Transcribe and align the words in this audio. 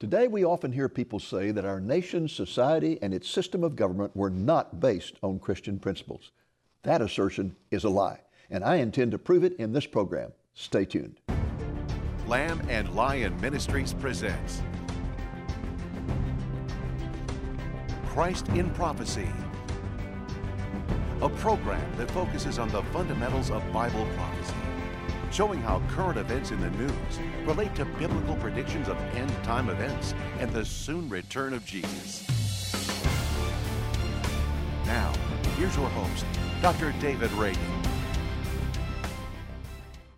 Today, 0.00 0.28
we 0.28 0.46
often 0.46 0.72
hear 0.72 0.88
people 0.88 1.18
say 1.18 1.50
that 1.50 1.66
our 1.66 1.78
nation's 1.78 2.32
society 2.32 2.98
and 3.02 3.12
its 3.12 3.28
system 3.28 3.62
of 3.62 3.76
government 3.76 4.16
were 4.16 4.30
not 4.30 4.80
based 4.80 5.16
on 5.22 5.38
Christian 5.38 5.78
principles. 5.78 6.32
That 6.84 7.02
assertion 7.02 7.54
is 7.70 7.84
a 7.84 7.90
lie, 7.90 8.20
and 8.48 8.64
I 8.64 8.76
intend 8.76 9.10
to 9.10 9.18
prove 9.18 9.44
it 9.44 9.52
in 9.58 9.74
this 9.74 9.84
program. 9.84 10.32
Stay 10.54 10.86
tuned. 10.86 11.20
Lamb 12.26 12.62
and 12.70 12.94
Lion 12.94 13.38
Ministries 13.42 13.92
presents 13.92 14.62
Christ 18.06 18.48
in 18.48 18.70
Prophecy, 18.70 19.28
a 21.20 21.28
program 21.28 21.94
that 21.98 22.10
focuses 22.12 22.58
on 22.58 22.70
the 22.70 22.82
fundamentals 22.84 23.50
of 23.50 23.62
Bible 23.70 24.08
prophecy 24.16 24.69
showing 25.30 25.60
how 25.60 25.80
current 25.88 26.18
events 26.18 26.50
in 26.50 26.60
the 26.60 26.70
news 26.70 27.18
relate 27.46 27.74
to 27.76 27.84
biblical 27.84 28.36
predictions 28.36 28.88
of 28.88 28.96
end 29.14 29.32
time 29.44 29.68
events 29.70 30.14
and 30.38 30.50
the 30.52 30.64
soon 30.64 31.08
return 31.08 31.52
of 31.52 31.64
Jesus. 31.64 32.26
Now, 34.86 35.12
here's 35.56 35.76
your 35.76 35.88
host, 35.90 36.24
Dr. 36.60 36.92
David 37.00 37.30
Reagan. 37.32 37.62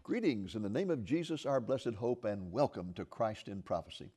Greetings 0.03 0.55
in 0.55 0.63
the 0.63 0.69
name 0.69 0.91
of 0.91 1.05
Jesus, 1.05 1.47
our 1.47 1.61
blessed 1.61 1.95
hope, 1.95 2.25
and 2.25 2.51
welcome 2.51 2.93
to 2.95 3.05
Christ 3.05 3.49
in 3.49 3.63
Prophecy. 3.63 4.11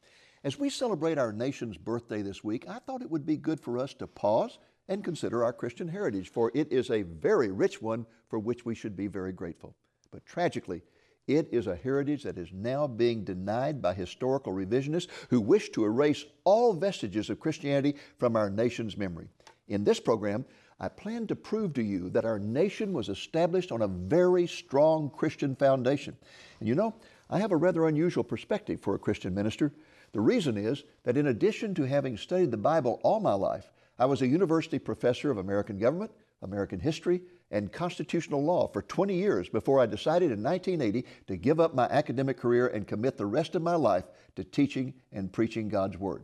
As 0.44 0.60
we 0.60 0.70
celebrate 0.70 1.18
our 1.18 1.32
nation's 1.34 1.78
birthday 1.78 2.22
this 2.22 2.44
week, 2.44 2.66
I 2.70 2.80
thought 2.80 3.02
it 3.02 3.10
would 3.10 3.26
be 3.26 3.38
good 3.38 3.60
for 3.60 3.78
us 3.78 3.94
to 3.96 4.08
pause 4.08 4.60
and 4.88 5.04
consider 5.04 5.44
our 5.44 5.54
Christian 5.54 5.88
heritage, 5.88 6.30
for 6.30 6.52
it 6.54 6.72
is 6.72 6.90
a 6.90 7.02
very 7.02 7.52
rich 7.52 7.82
one 7.82 8.06
for 8.30 8.40
which 8.40 8.66
we 8.66 8.76
should 8.76 8.96
be 8.96 9.08
very 9.08 9.32
grateful. 9.32 9.76
But 10.12 10.26
tragically, 10.26 10.82
it 11.28 11.48
is 11.52 11.68
a 11.68 11.76
heritage 11.76 12.24
that 12.24 12.38
is 12.38 12.52
now 12.54 12.88
being 12.88 13.24
denied 13.24 13.82
by 13.82 13.94
historical 13.94 14.54
revisionists 14.54 15.08
who 15.30 15.42
wish 15.42 15.70
to 15.70 15.84
erase 15.84 16.26
all 16.44 16.74
vestiges 16.74 17.30
of 17.30 17.40
Christianity 17.40 17.96
from 18.18 18.36
our 18.36 18.50
nation's 18.50 18.96
memory. 18.96 19.28
In 19.68 19.84
this 19.84 20.00
program, 20.00 20.46
I 20.80 20.90
plan 20.90 21.26
to 21.28 21.36
prove 21.36 21.74
to 21.74 21.84
you 21.84 22.10
that 22.10 22.26
our 22.26 22.38
nation 22.38 22.94
was 22.94 23.10
established 23.10 23.72
on 23.72 23.82
a 23.82 23.88
very 23.88 24.46
strong 24.46 25.10
Christian 25.10 25.56
foundation. 25.56 26.16
And 26.60 26.68
you 26.68 26.76
know, 26.76 26.94
I 27.30 27.40
have 27.40 27.52
a 27.52 27.58
rather 27.58 27.88
unusual 27.88 28.24
perspective 28.24 28.82
for 28.82 28.94
a 28.94 29.00
Christian 29.00 29.34
minister. 29.34 29.72
The 30.12 30.22
reason 30.22 30.58
is 30.58 30.84
that 31.04 31.18
in 31.18 31.28
addition 31.28 31.74
to 31.76 31.88
having 31.88 32.18
studied 32.18 32.52
the 32.52 32.58
Bible 32.58 33.00
all 33.04 33.20
my 33.20 33.34
life, 33.34 33.72
I 33.98 34.06
was 34.06 34.22
a 34.22 34.28
university 34.28 34.78
professor 34.78 35.32
of 35.32 35.38
American 35.38 35.80
government, 35.80 36.12
American 36.42 36.80
history, 36.80 37.22
and 37.52 37.72
constitutional 37.72 38.44
law 38.44 38.68
for 38.68 38.82
20 38.82 39.16
years 39.16 39.50
before 39.50 39.80
I 39.80 39.86
decided 39.86 40.32
in 40.32 40.44
1980 40.44 41.06
to 41.28 41.38
give 41.38 41.60
up 41.60 41.76
my 41.76 41.86
academic 41.86 42.38
career 42.38 42.68
and 42.68 42.88
commit 42.88 43.18
the 43.18 43.26
rest 43.26 43.56
of 43.56 43.62
my 43.62 43.76
life 43.76 44.06
to 44.36 44.44
teaching 44.44 44.94
and 45.12 45.32
preaching 45.32 45.70
God's 45.70 45.98
Word. 45.98 46.24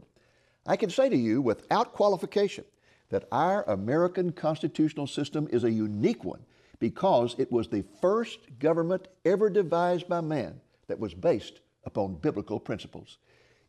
I 0.65 0.75
can 0.75 0.89
say 0.89 1.09
to 1.09 1.17
you 1.17 1.41
without 1.41 1.93
qualification 1.93 2.65
that 3.09 3.25
our 3.31 3.63
American 3.69 4.31
constitutional 4.31 5.07
system 5.07 5.47
is 5.51 5.63
a 5.63 5.71
unique 5.71 6.23
one 6.23 6.41
because 6.79 7.35
it 7.37 7.51
was 7.51 7.67
the 7.67 7.83
first 8.01 8.39
government 8.59 9.07
ever 9.25 9.49
devised 9.49 10.07
by 10.07 10.21
man 10.21 10.59
that 10.87 10.99
was 10.99 11.13
based 11.13 11.59
upon 11.85 12.15
biblical 12.15 12.59
principles. 12.59 13.17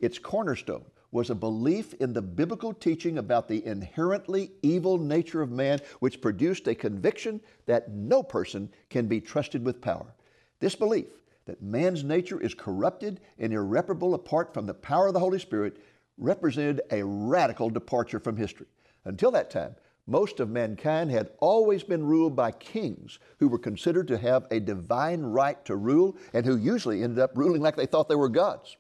Its 0.01 0.19
cornerstone 0.19 0.85
was 1.13 1.31
a 1.31 1.35
belief 1.35 1.95
in 1.95 2.13
the 2.13 2.23
biblical 2.23 2.73
teaching 2.73 3.19
about 3.19 3.47
the 3.47 3.65
inherently 3.65 4.51
evil 4.63 4.99
nature 4.99 5.43
of 5.43 5.53
man, 5.53 5.79
which 6.01 6.21
produced 6.21 6.67
a 6.67 6.75
conviction 6.75 7.41
that 7.67 7.91
no 7.91 8.23
person 8.23 8.69
can 8.91 9.07
be 9.07 9.21
trusted 9.21 9.65
with 9.65 9.81
power. 9.81 10.15
This 10.59 10.75
belief 10.75 11.07
that 11.45 11.63
man's 11.63 12.03
nature 12.03 12.41
is 12.41 12.55
corrupted 12.55 13.21
and 13.39 13.53
irreparable 13.53 14.15
apart 14.15 14.55
from 14.55 14.67
the 14.67 14.75
power 14.75 15.09
of 15.09 15.15
the 15.15 15.21
Holy 15.21 15.39
Spirit 15.39 15.77
represented 16.17 16.81
a 16.91 17.05
radical 17.05 17.69
departure 17.69 18.21
from 18.21 18.37
history. 18.37 18.67
Until 19.05 19.31
that 19.33 19.51
time, 19.51 19.75
most 20.07 20.41
of 20.41 20.49
mankind 20.49 21.11
had 21.11 21.31
always 21.39 21.83
been 21.83 22.05
ruled 22.05 22.35
by 22.35 22.51
kings 22.53 23.19
who 23.39 23.49
were 23.49 23.59
considered 23.59 24.09
to 24.09 24.19
have 24.19 24.47
a 24.51 24.61
divine 24.61 25.23
right 25.23 25.63
to 25.65 25.77
rule 25.77 26.17
and 26.33 26.45
who 26.45 26.57
usually 26.57 27.03
ended 27.03 27.19
up 27.19 27.37
ruling 27.37 27.63
like 27.63 27.77
they 27.77 27.87
thought 27.87 28.09
they 28.09 28.15
were 28.15 28.29
gods. 28.29 28.77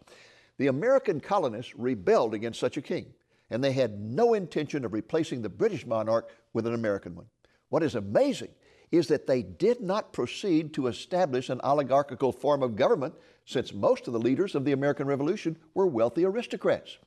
The 0.58 0.66
American 0.68 1.20
colonists 1.20 1.74
rebelled 1.76 2.34
against 2.34 2.60
such 2.60 2.76
a 2.76 2.82
king, 2.82 3.06
and 3.50 3.62
they 3.62 3.72
had 3.72 4.00
no 4.00 4.34
intention 4.34 4.84
of 4.84 4.92
replacing 4.92 5.42
the 5.42 5.48
British 5.48 5.86
monarch 5.86 6.30
with 6.52 6.66
an 6.66 6.74
American 6.74 7.14
one. 7.14 7.26
What 7.68 7.82
is 7.82 7.94
amazing 7.94 8.50
is 8.90 9.08
that 9.08 9.26
they 9.26 9.42
did 9.42 9.80
not 9.80 10.12
proceed 10.12 10.74
to 10.74 10.86
establish 10.86 11.48
an 11.48 11.60
oligarchical 11.64 12.32
form 12.32 12.62
of 12.62 12.76
government, 12.76 13.14
since 13.46 13.72
most 13.72 14.06
of 14.06 14.12
the 14.12 14.20
leaders 14.20 14.54
of 14.54 14.64
the 14.64 14.72
American 14.72 15.06
Revolution 15.06 15.56
were 15.74 15.86
wealthy 15.86 16.24
aristocrats. 16.24 16.98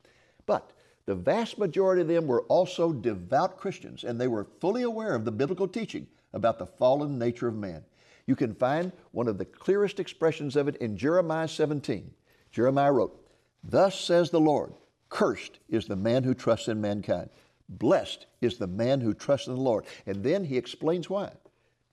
But 0.45 0.72
the 1.06 1.16
vast 1.16 1.59
majority 1.59 2.01
of 2.01 2.07
them 2.07 2.25
were 2.25 2.41
also 2.44 2.91
devout 2.91 3.57
Christians, 3.57 4.03
and 4.03 4.19
they 4.19 4.27
were 4.27 4.47
fully 4.59 4.81
aware 4.81 5.13
of 5.13 5.23
the 5.23 5.31
biblical 5.31 5.67
teaching 5.67 6.07
about 6.33 6.57
the 6.57 6.66
fallen 6.66 7.19
nature 7.19 7.47
of 7.47 7.56
man. 7.56 7.85
You 8.25 8.35
can 8.35 8.56
find 8.56 8.91
one 9.12 9.27
of 9.27 9.38
the 9.38 9.45
clearest 9.45 10.00
expressions 10.00 10.56
of 10.56 10.67
it 10.67 10.77
in 10.77 10.97
Jeremiah 10.97 11.47
17. 11.47 12.12
Jeremiah 12.51 12.91
wrote, 12.91 13.25
Thus 13.68 14.00
says 14.00 14.30
the 14.30 14.40
Lord 14.40 14.74
Cursed 15.09 15.59
is 15.70 15.88
the 15.88 15.96
man 15.96 16.24
who 16.24 16.34
trusts 16.34 16.68
in 16.68 16.81
mankind. 16.81 17.30
Blessed 17.68 18.28
is 18.42 18.58
the 18.58 18.68
man 18.68 19.02
who 19.02 19.14
trusts 19.14 19.48
in 19.48 19.56
the 19.56 19.62
Lord. 19.62 19.86
And 20.06 20.24
then 20.24 20.44
he 20.44 20.58
explains 20.58 21.09
why. 21.09 21.31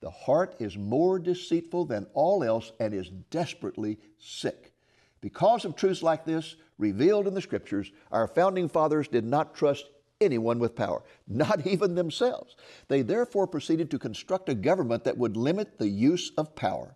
The 0.01 0.11
heart 0.11 0.55
is 0.59 0.77
more 0.77 1.17
deceitful 1.17 1.85
than 1.85 2.07
all 2.13 2.43
else 2.43 2.73
and 2.79 2.93
is 2.93 3.09
desperately 3.31 3.97
sick. 4.19 4.73
Because 5.21 5.63
of 5.63 5.75
truths 5.75 6.03
like 6.03 6.25
this 6.25 6.57
revealed 6.77 7.27
in 7.27 7.33
the 7.33 7.41
scriptures, 7.41 7.91
our 8.11 8.27
founding 8.27 8.67
fathers 8.67 9.07
did 9.07 9.23
not 9.23 9.55
trust 9.55 9.85
anyone 10.19 10.59
with 10.59 10.75
power, 10.75 11.01
not 11.27 11.65
even 11.65 11.95
themselves. 11.95 12.55
They 12.89 13.01
therefore 13.01 13.47
proceeded 13.47 13.89
to 13.91 13.99
construct 13.99 14.49
a 14.49 14.55
government 14.55 15.05
that 15.05 15.17
would 15.17 15.37
limit 15.37 15.77
the 15.77 15.87
use 15.87 16.31
of 16.37 16.55
power. 16.55 16.95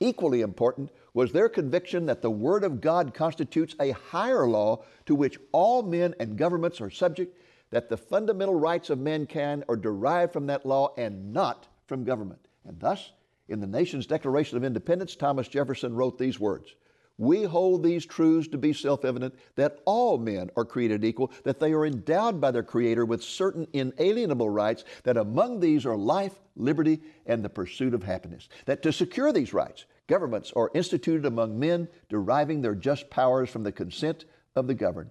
Equally 0.00 0.40
important 0.40 0.90
was 1.16 1.32
their 1.32 1.48
conviction 1.48 2.04
that 2.04 2.20
the 2.20 2.30
Word 2.30 2.62
of 2.62 2.82
God 2.82 3.14
constitutes 3.14 3.74
a 3.80 3.92
higher 3.92 4.46
law 4.46 4.84
to 5.06 5.14
which 5.14 5.38
all 5.50 5.82
men 5.82 6.14
and 6.20 6.36
governments 6.36 6.78
are 6.78 6.90
subject, 6.90 7.40
that 7.70 7.88
the 7.88 7.96
fundamental 7.96 8.54
rights 8.54 8.90
of 8.90 8.98
mankind 8.98 9.64
are 9.66 9.76
derived 9.76 10.34
from 10.34 10.46
that 10.48 10.66
law 10.66 10.92
and 10.98 11.32
not 11.32 11.68
from 11.86 12.04
government. 12.04 12.46
And 12.66 12.78
thus, 12.78 13.12
in 13.48 13.60
the 13.60 13.66
nation's 13.66 14.06
Declaration 14.06 14.58
of 14.58 14.64
Independence, 14.64 15.16
Thomas 15.16 15.48
Jefferson 15.48 15.94
wrote 15.94 16.18
these 16.18 16.38
words 16.38 16.74
We 17.18 17.44
hold 17.44 17.82
these 17.82 18.04
truths 18.04 18.48
to 18.48 18.58
be 18.58 18.72
self 18.72 19.04
evident 19.04 19.34
that 19.54 19.80
all 19.84 20.18
men 20.18 20.50
are 20.56 20.64
created 20.64 21.04
equal, 21.04 21.32
that 21.44 21.60
they 21.60 21.72
are 21.72 21.86
endowed 21.86 22.40
by 22.40 22.50
their 22.50 22.62
Creator 22.62 23.06
with 23.06 23.22
certain 23.22 23.66
inalienable 23.72 24.50
rights, 24.50 24.84
that 25.04 25.16
among 25.16 25.60
these 25.60 25.86
are 25.86 25.96
life, 25.96 26.38
liberty, 26.56 27.00
and 27.24 27.42
the 27.42 27.48
pursuit 27.48 27.94
of 27.94 28.02
happiness. 28.02 28.48
That 28.66 28.82
to 28.82 28.92
secure 28.92 29.32
these 29.32 29.54
rights, 29.54 29.86
Governments 30.06 30.52
are 30.54 30.70
instituted 30.74 31.26
among 31.26 31.58
men, 31.58 31.88
deriving 32.08 32.60
their 32.60 32.74
just 32.74 33.10
powers 33.10 33.50
from 33.50 33.64
the 33.64 33.72
consent 33.72 34.24
of 34.54 34.66
the 34.66 34.74
governed. 34.74 35.10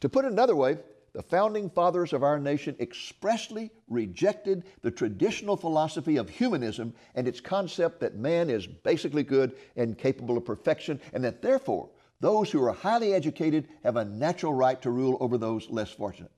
To 0.00 0.08
put 0.08 0.24
it 0.24 0.32
another 0.32 0.56
way, 0.56 0.78
the 1.12 1.22
founding 1.22 1.68
fathers 1.68 2.12
of 2.12 2.22
our 2.22 2.38
nation 2.38 2.74
expressly 2.80 3.70
rejected 3.88 4.64
the 4.80 4.90
traditional 4.90 5.56
philosophy 5.56 6.16
of 6.16 6.28
humanism 6.28 6.94
and 7.14 7.28
its 7.28 7.40
concept 7.40 8.00
that 8.00 8.16
man 8.16 8.48
is 8.48 8.66
basically 8.66 9.22
good 9.22 9.54
and 9.76 9.98
capable 9.98 10.38
of 10.38 10.44
perfection, 10.44 10.98
and 11.12 11.22
that 11.22 11.42
therefore 11.42 11.90
those 12.20 12.50
who 12.50 12.62
are 12.64 12.72
highly 12.72 13.12
educated 13.12 13.68
have 13.82 13.96
a 13.96 14.04
natural 14.04 14.54
right 14.54 14.80
to 14.80 14.90
rule 14.90 15.18
over 15.20 15.36
those 15.36 15.68
less 15.68 15.90
fortunate. 15.90 16.30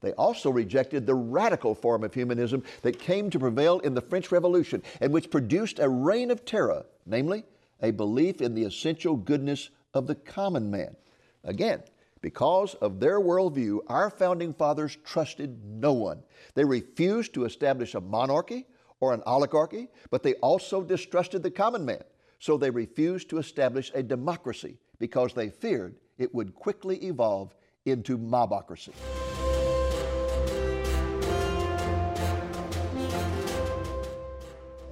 They 0.00 0.12
also 0.12 0.50
rejected 0.50 1.06
the 1.06 1.14
radical 1.14 1.74
form 1.74 2.02
of 2.02 2.14
humanism 2.14 2.64
that 2.82 2.98
came 2.98 3.30
to 3.30 3.38
prevail 3.38 3.78
in 3.80 3.94
the 3.94 4.00
French 4.00 4.32
Revolution 4.32 4.82
and 5.00 5.12
which 5.12 5.30
produced 5.30 5.78
a 5.78 5.88
reign 5.88 6.30
of 6.30 6.44
terror, 6.44 6.86
namely, 7.06 7.44
a 7.80 7.90
belief 7.90 8.40
in 8.40 8.54
the 8.54 8.64
essential 8.64 9.16
goodness 9.16 9.70
of 9.94 10.06
the 10.06 10.14
common 10.14 10.70
man. 10.70 10.96
Again, 11.44 11.82
because 12.22 12.74
of 12.74 13.00
their 13.00 13.20
worldview, 13.20 13.80
our 13.88 14.08
founding 14.08 14.54
fathers 14.54 14.96
trusted 15.04 15.62
no 15.64 15.92
one. 15.92 16.22
They 16.54 16.64
refused 16.64 17.34
to 17.34 17.44
establish 17.44 17.94
a 17.94 18.00
monarchy 18.00 18.64
or 19.00 19.12
an 19.12 19.22
oligarchy, 19.26 19.88
but 20.10 20.22
they 20.22 20.34
also 20.34 20.82
distrusted 20.82 21.42
the 21.42 21.50
common 21.50 21.84
man. 21.84 22.04
So 22.38 22.56
they 22.56 22.70
refused 22.70 23.28
to 23.30 23.38
establish 23.38 23.90
a 23.94 24.02
democracy 24.02 24.78
because 25.00 25.34
they 25.34 25.50
feared 25.50 25.96
it 26.16 26.32
would 26.32 26.54
quickly 26.54 26.96
evolve 27.04 27.54
into 27.86 28.16
mobocracy. 28.16 28.92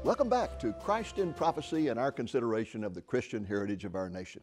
Welcome 0.02 0.28
back 0.28 0.58
to 0.60 0.72
Christ 0.72 1.18
in 1.18 1.32
Prophecy 1.32 1.88
and 1.88 2.00
our 2.00 2.10
consideration 2.10 2.82
of 2.82 2.94
the 2.94 3.02
Christian 3.02 3.44
heritage 3.44 3.84
of 3.84 3.94
our 3.94 4.08
nation. 4.08 4.42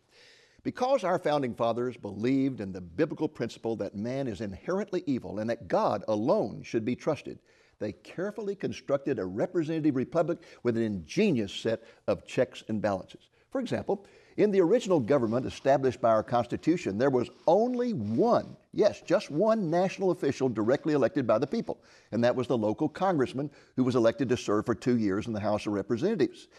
Because 0.68 1.06
our 1.06 1.18
founding 1.18 1.56
fathers 1.56 1.96
believed 1.96 2.60
in 2.60 2.74
the 2.74 2.82
biblical 2.82 3.30
principle 3.30 3.78
that 3.78 3.96
man 3.96 4.28
is 4.28 4.42
inherently 4.42 5.02
evil 5.06 5.40
and 5.40 5.50
that 5.50 5.70
God 5.70 6.04
alone 6.10 6.62
should 6.62 6.84
be 6.84 6.94
trusted, 6.94 7.40
they 7.80 7.94
carefully 7.94 8.54
constructed 8.54 9.18
a 9.18 9.24
representative 9.24 9.96
republic 9.96 10.40
with 10.64 10.76
an 10.76 10.84
ingenious 10.84 11.54
set 11.54 11.84
of 12.08 12.28
checks 12.28 12.66
and 12.68 12.82
balances. 12.82 13.30
For 13.50 13.62
example, 13.62 14.06
In 14.38 14.52
the 14.52 14.62
original 14.62 15.00
government 15.00 15.48
established 15.48 16.00
by 16.00 16.10
our 16.10 16.22
Constitution, 16.22 17.00
there 17.00 17.10
was 17.10 17.32
only 17.48 17.94
one, 17.94 18.56
yes, 18.72 19.02
just 19.02 19.32
one 19.32 19.72
national 19.72 20.12
official 20.12 20.48
directly 20.48 20.94
elected 20.94 21.26
by 21.26 21.40
the 21.40 21.48
people, 21.48 21.80
and 22.12 22.24
that 22.24 22.36
was 22.36 22.46
the 22.46 22.58
local 22.58 22.88
congressman 22.88 23.50
who 23.76 23.84
was 23.84 23.96
elected 23.96 24.30
to 24.30 24.38
serve 24.38 24.68
for 24.68 24.76
two 24.76 24.98
years 24.98 25.26
in 25.26 25.34
the 25.34 25.40
House 25.40 25.66
of 25.66 25.74
Representatives. 25.74 26.50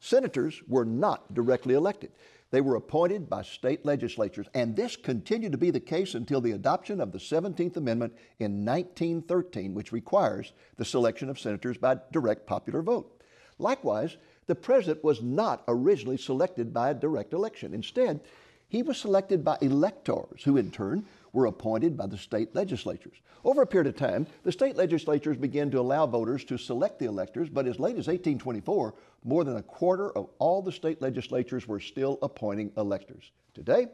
Senators 0.00 0.62
were 0.66 0.84
not 0.84 1.32
directly 1.32 1.74
elected. 1.74 2.10
They 2.50 2.60
were 2.62 2.76
appointed 2.76 3.28
by 3.28 3.42
state 3.42 3.84
legislatures, 3.84 4.46
and 4.54 4.74
this 4.74 4.96
continued 4.96 5.52
to 5.52 5.58
be 5.58 5.70
the 5.70 5.80
case 5.80 6.14
until 6.14 6.40
the 6.40 6.52
adoption 6.52 7.00
of 7.00 7.12
the 7.12 7.18
17th 7.18 7.76
Amendment 7.76 8.14
in 8.38 8.64
1913, 8.64 9.74
which 9.74 9.92
requires 9.92 10.52
the 10.76 10.84
selection 10.84 11.28
of 11.28 11.38
senators 11.38 11.76
by 11.76 11.98
direct 12.10 12.46
popular 12.46 12.80
vote. 12.80 13.22
Likewise, 13.58 14.16
the 14.46 14.54
president 14.54 15.04
was 15.04 15.22
not 15.22 15.62
originally 15.68 16.16
selected 16.16 16.72
by 16.72 16.90
a 16.90 16.94
direct 16.94 17.34
election. 17.34 17.74
Instead, 17.74 18.20
he 18.68 18.82
was 18.82 18.96
selected 18.96 19.44
by 19.44 19.58
electors, 19.60 20.42
who 20.44 20.56
in 20.56 20.70
turn 20.70 21.04
were 21.32 21.46
appointed 21.46 21.96
by 21.96 22.06
the 22.06 22.16
state 22.16 22.54
legislatures. 22.54 23.16
Over 23.44 23.62
a 23.62 23.66
period 23.66 23.88
of 23.88 23.96
time, 23.96 24.26
the 24.42 24.52
state 24.52 24.76
legislatures 24.76 25.36
began 25.36 25.70
to 25.70 25.80
allow 25.80 26.06
voters 26.06 26.44
to 26.44 26.58
select 26.58 26.98
the 26.98 27.06
electors, 27.06 27.48
but 27.48 27.66
as 27.66 27.78
late 27.78 27.96
as 27.96 28.08
1824, 28.08 28.94
more 29.24 29.44
than 29.44 29.56
a 29.56 29.62
quarter 29.62 30.10
of 30.10 30.28
all 30.38 30.62
the 30.62 30.72
state 30.72 31.02
legislatures 31.02 31.66
were 31.66 31.80
still 31.80 32.18
appointing 32.22 32.72
electors. 32.76 33.32
Today, 33.54 33.88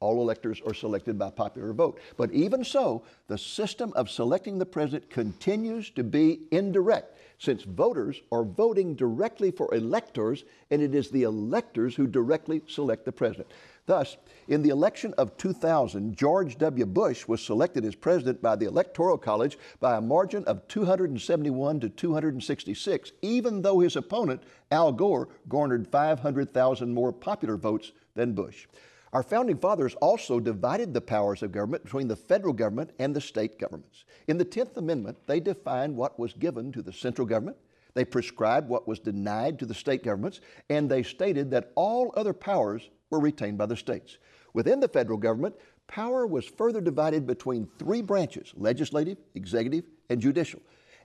all 0.00 0.22
electors 0.22 0.62
are 0.66 0.72
selected 0.72 1.18
by 1.18 1.30
popular 1.30 1.72
vote. 1.74 2.00
But 2.16 2.32
even 2.32 2.64
so, 2.64 3.04
the 3.28 3.36
system 3.36 3.92
of 3.94 4.10
selecting 4.10 4.58
the 4.58 4.66
president 4.66 5.10
continues 5.10 5.90
to 5.90 6.02
be 6.02 6.40
indirect, 6.50 7.18
since 7.38 7.62
voters 7.62 8.20
are 8.32 8.44
voting 8.44 8.94
directly 8.94 9.50
for 9.50 9.72
electors, 9.74 10.44
and 10.70 10.80
it 10.80 10.94
is 10.94 11.10
the 11.10 11.24
electors 11.24 11.94
who 11.94 12.06
directly 12.06 12.62
select 12.66 13.04
the 13.04 13.12
president. 13.12 13.48
Thus, 13.86 14.16
in 14.46 14.62
the 14.62 14.68
election 14.68 15.14
of 15.18 15.36
2000, 15.36 16.16
George 16.16 16.58
W. 16.58 16.86
Bush 16.86 17.26
was 17.26 17.42
selected 17.42 17.84
as 17.84 17.94
president 17.94 18.40
by 18.40 18.56
the 18.56 18.66
Electoral 18.66 19.18
College 19.18 19.58
by 19.80 19.96
a 19.96 20.00
margin 20.00 20.44
of 20.44 20.66
271 20.68 21.80
to 21.80 21.88
266, 21.88 23.12
even 23.22 23.62
though 23.62 23.80
his 23.80 23.96
opponent, 23.96 24.42
Al 24.70 24.92
Gore, 24.92 25.28
garnered 25.48 25.88
500,000 25.88 26.92
more 26.92 27.12
popular 27.12 27.56
votes 27.56 27.92
than 28.14 28.34
Bush. 28.34 28.66
Our 29.12 29.24
founding 29.24 29.58
fathers 29.58 29.96
also 29.96 30.38
divided 30.38 30.94
the 30.94 31.00
powers 31.00 31.42
of 31.42 31.50
government 31.50 31.82
between 31.82 32.06
the 32.06 32.14
federal 32.14 32.52
government 32.52 32.90
and 33.00 33.14
the 33.14 33.20
state 33.20 33.58
governments. 33.58 34.04
In 34.28 34.38
the 34.38 34.44
10th 34.44 34.76
Amendment, 34.76 35.18
they 35.26 35.40
defined 35.40 35.96
what 35.96 36.18
was 36.18 36.32
given 36.32 36.70
to 36.72 36.82
the 36.82 36.92
central 36.92 37.26
government, 37.26 37.56
they 37.94 38.04
prescribed 38.04 38.68
what 38.68 38.86
was 38.86 39.00
denied 39.00 39.58
to 39.58 39.66
the 39.66 39.74
state 39.74 40.04
governments, 40.04 40.40
and 40.68 40.88
they 40.88 41.02
stated 41.02 41.50
that 41.50 41.72
all 41.74 42.12
other 42.16 42.32
powers 42.32 42.88
were 43.10 43.20
retained 43.20 43.58
by 43.58 43.66
the 43.66 43.76
states. 43.76 44.18
Within 44.54 44.80
the 44.80 44.88
federal 44.88 45.18
government, 45.18 45.54
power 45.86 46.26
was 46.26 46.44
further 46.44 46.80
divided 46.80 47.26
between 47.26 47.68
three 47.78 48.02
branches 48.02 48.52
legislative, 48.56 49.18
executive, 49.34 49.84
and 50.08 50.20
judicial. 50.20 50.60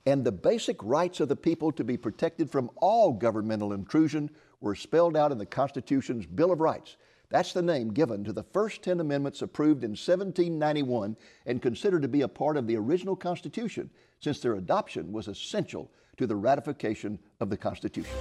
And 0.06 0.24
the 0.24 0.31
basic 0.31 0.84
rights 0.84 1.19
of 1.19 1.30
the 1.30 1.36
people 1.36 1.72
to 1.72 1.84
be 1.84 1.98
protected 1.98 2.50
from 2.52 2.69
all 2.78 3.12
governmental 3.12 3.74
intrusion 3.74 4.30
were 4.62 4.75
spelled 4.75 5.18
out 5.18 5.31
in 5.31 5.38
the 5.40 5.46
Constitution's 5.46 6.28
Bill 6.28 6.52
of 6.52 6.60
Rights. 6.60 6.98
That's 7.30 7.54
the 7.54 7.62
name 7.62 7.92
given 7.92 8.24
to 8.24 8.34
the 8.34 8.44
first 8.44 8.84
10 8.84 9.00
amendments 9.00 9.42
approved 9.42 9.84
in 9.84 9.92
1791 9.92 11.18
and 11.48 11.62
considered 11.62 12.04
to 12.04 12.07
be 12.07 12.22
a 12.22 12.28
part 12.28 12.56
of 12.56 12.68
the 12.68 12.78
original 12.78 13.16
Constitution, 13.16 13.90
since 14.19 14.40
their 14.40 14.56
adoption 14.56 15.12
was 15.12 15.28
essential 15.28 15.92
to 16.18 16.28
the 16.28 16.36
ratification 16.36 17.19
of 17.40 17.50
the 17.50 17.57
Constitution. 17.57 18.13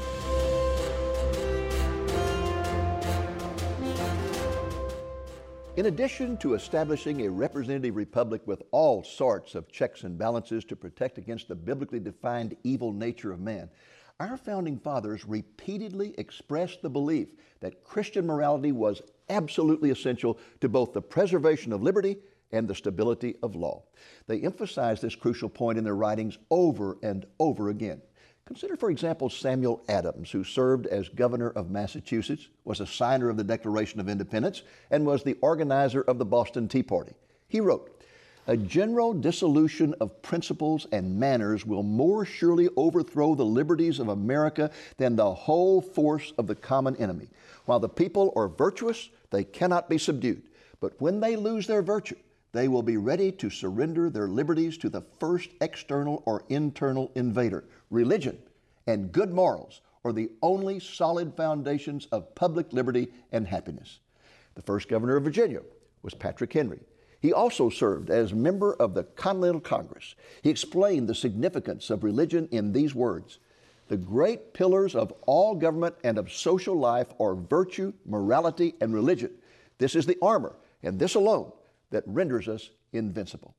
In 5.76 5.86
addition 5.86 6.36
to 6.36 6.54
establishing 6.54 7.22
a 7.22 7.30
representative 7.30 7.96
republic 7.96 8.42
with 8.46 8.62
all 8.70 9.02
sorts 9.02 9.56
of 9.56 9.72
checks 9.72 10.04
and 10.04 10.16
balances 10.16 10.64
to 10.66 10.76
protect 10.76 11.18
against 11.18 11.48
the 11.48 11.56
biblically 11.56 11.98
defined 11.98 12.56
evil 12.62 12.92
nature 12.92 13.32
of 13.32 13.40
man, 13.40 13.68
our 14.20 14.36
founding 14.36 14.78
fathers 14.78 15.24
repeatedly 15.24 16.14
expressed 16.16 16.80
the 16.80 16.88
belief 16.88 17.30
that 17.58 17.82
Christian 17.82 18.24
morality 18.24 18.70
was 18.70 19.02
absolutely 19.28 19.90
essential 19.90 20.38
to 20.60 20.68
both 20.68 20.92
the 20.92 21.02
preservation 21.02 21.72
of 21.72 21.82
liberty 21.82 22.18
and 22.52 22.68
the 22.68 22.74
stability 22.76 23.34
of 23.42 23.56
law. 23.56 23.82
They 24.28 24.42
emphasized 24.42 25.02
this 25.02 25.16
crucial 25.16 25.48
point 25.48 25.76
in 25.76 25.82
their 25.82 25.96
writings 25.96 26.38
over 26.52 26.98
and 27.02 27.26
over 27.40 27.70
again. 27.70 28.00
Consider, 28.46 28.76
for 28.76 28.90
example, 28.90 29.30
Samuel 29.30 29.82
Adams, 29.88 30.30
who 30.30 30.44
served 30.44 30.86
as 30.86 31.08
governor 31.08 31.50
of 31.50 31.70
Massachusetts, 31.70 32.48
was 32.64 32.80
a 32.80 32.86
signer 32.86 33.30
of 33.30 33.38
the 33.38 33.44
Declaration 33.44 34.00
of 34.00 34.08
Independence, 34.08 34.62
and 34.90 35.06
was 35.06 35.22
the 35.22 35.38
organizer 35.40 36.02
of 36.02 36.18
the 36.18 36.26
Boston 36.26 36.68
Tea 36.68 36.82
Party. 36.82 37.14
He 37.48 37.60
wrote, 37.60 37.90
a 38.46 38.58
general 38.58 39.14
dissolution 39.14 39.94
of 40.00 40.20
principles 40.20 40.86
and 40.92 41.18
manners 41.18 41.64
will 41.64 41.82
more 41.82 42.26
surely 42.26 42.68
overthrow 42.76 43.34
the 43.34 43.44
liberties 43.44 43.98
of 43.98 44.08
America 44.08 44.70
than 44.98 45.16
the 45.16 45.32
whole 45.32 45.80
force 45.80 46.34
of 46.36 46.46
the 46.46 46.54
common 46.54 46.94
enemy. 46.96 47.28
While 47.64 47.80
the 47.80 47.88
people 47.88 48.34
are 48.36 48.48
virtuous, 48.48 49.08
they 49.30 49.44
cannot 49.44 49.88
be 49.88 49.96
subdued. 49.96 50.42
But 50.80 50.92
when 51.00 51.20
they 51.20 51.36
lose 51.36 51.66
their 51.66 51.80
virtue, 51.80 52.16
they 52.52 52.68
will 52.68 52.82
be 52.82 52.98
ready 52.98 53.32
to 53.32 53.48
surrender 53.48 54.10
their 54.10 54.28
liberties 54.28 54.76
to 54.78 54.90
the 54.90 55.00
first 55.18 55.50
external 55.62 56.22
or 56.26 56.44
internal 56.50 57.10
invader. 57.14 57.64
Religion 57.94 58.36
and 58.88 59.12
good 59.12 59.32
morals 59.32 59.80
are 60.04 60.12
the 60.12 60.28
only 60.42 60.80
solid 60.80 61.32
foundations 61.36 62.06
of 62.06 62.34
public 62.34 62.72
liberty 62.72 63.06
and 63.30 63.46
happiness. 63.46 64.00
The 64.56 64.62
first 64.62 64.88
governor 64.88 65.16
of 65.16 65.22
Virginia 65.22 65.60
was 66.02 66.12
Patrick 66.12 66.52
Henry. 66.52 66.80
He 67.20 67.32
also 67.32 67.70
served 67.70 68.10
as 68.10 68.34
member 68.34 68.74
of 68.74 68.94
the 68.94 69.04
Continental 69.04 69.60
Congress. 69.60 70.16
He 70.42 70.50
explained 70.50 71.08
the 71.08 71.14
significance 71.14 71.88
of 71.88 72.02
religion 72.02 72.48
in 72.50 72.72
these 72.72 72.96
words 72.96 73.38
The 73.86 73.96
great 73.96 74.54
pillars 74.54 74.96
of 74.96 75.12
all 75.24 75.54
government 75.54 75.94
and 76.02 76.18
of 76.18 76.32
social 76.32 76.76
life 76.76 77.12
are 77.20 77.36
virtue, 77.36 77.92
morality, 78.04 78.74
and 78.80 78.92
religion. 78.92 79.30
This 79.78 79.94
is 79.94 80.04
the 80.04 80.18
armor, 80.20 80.56
and 80.82 80.98
this 80.98 81.14
alone 81.14 81.52
that 81.90 82.02
renders 82.06 82.48
us 82.48 82.70
invincible. 82.92 83.54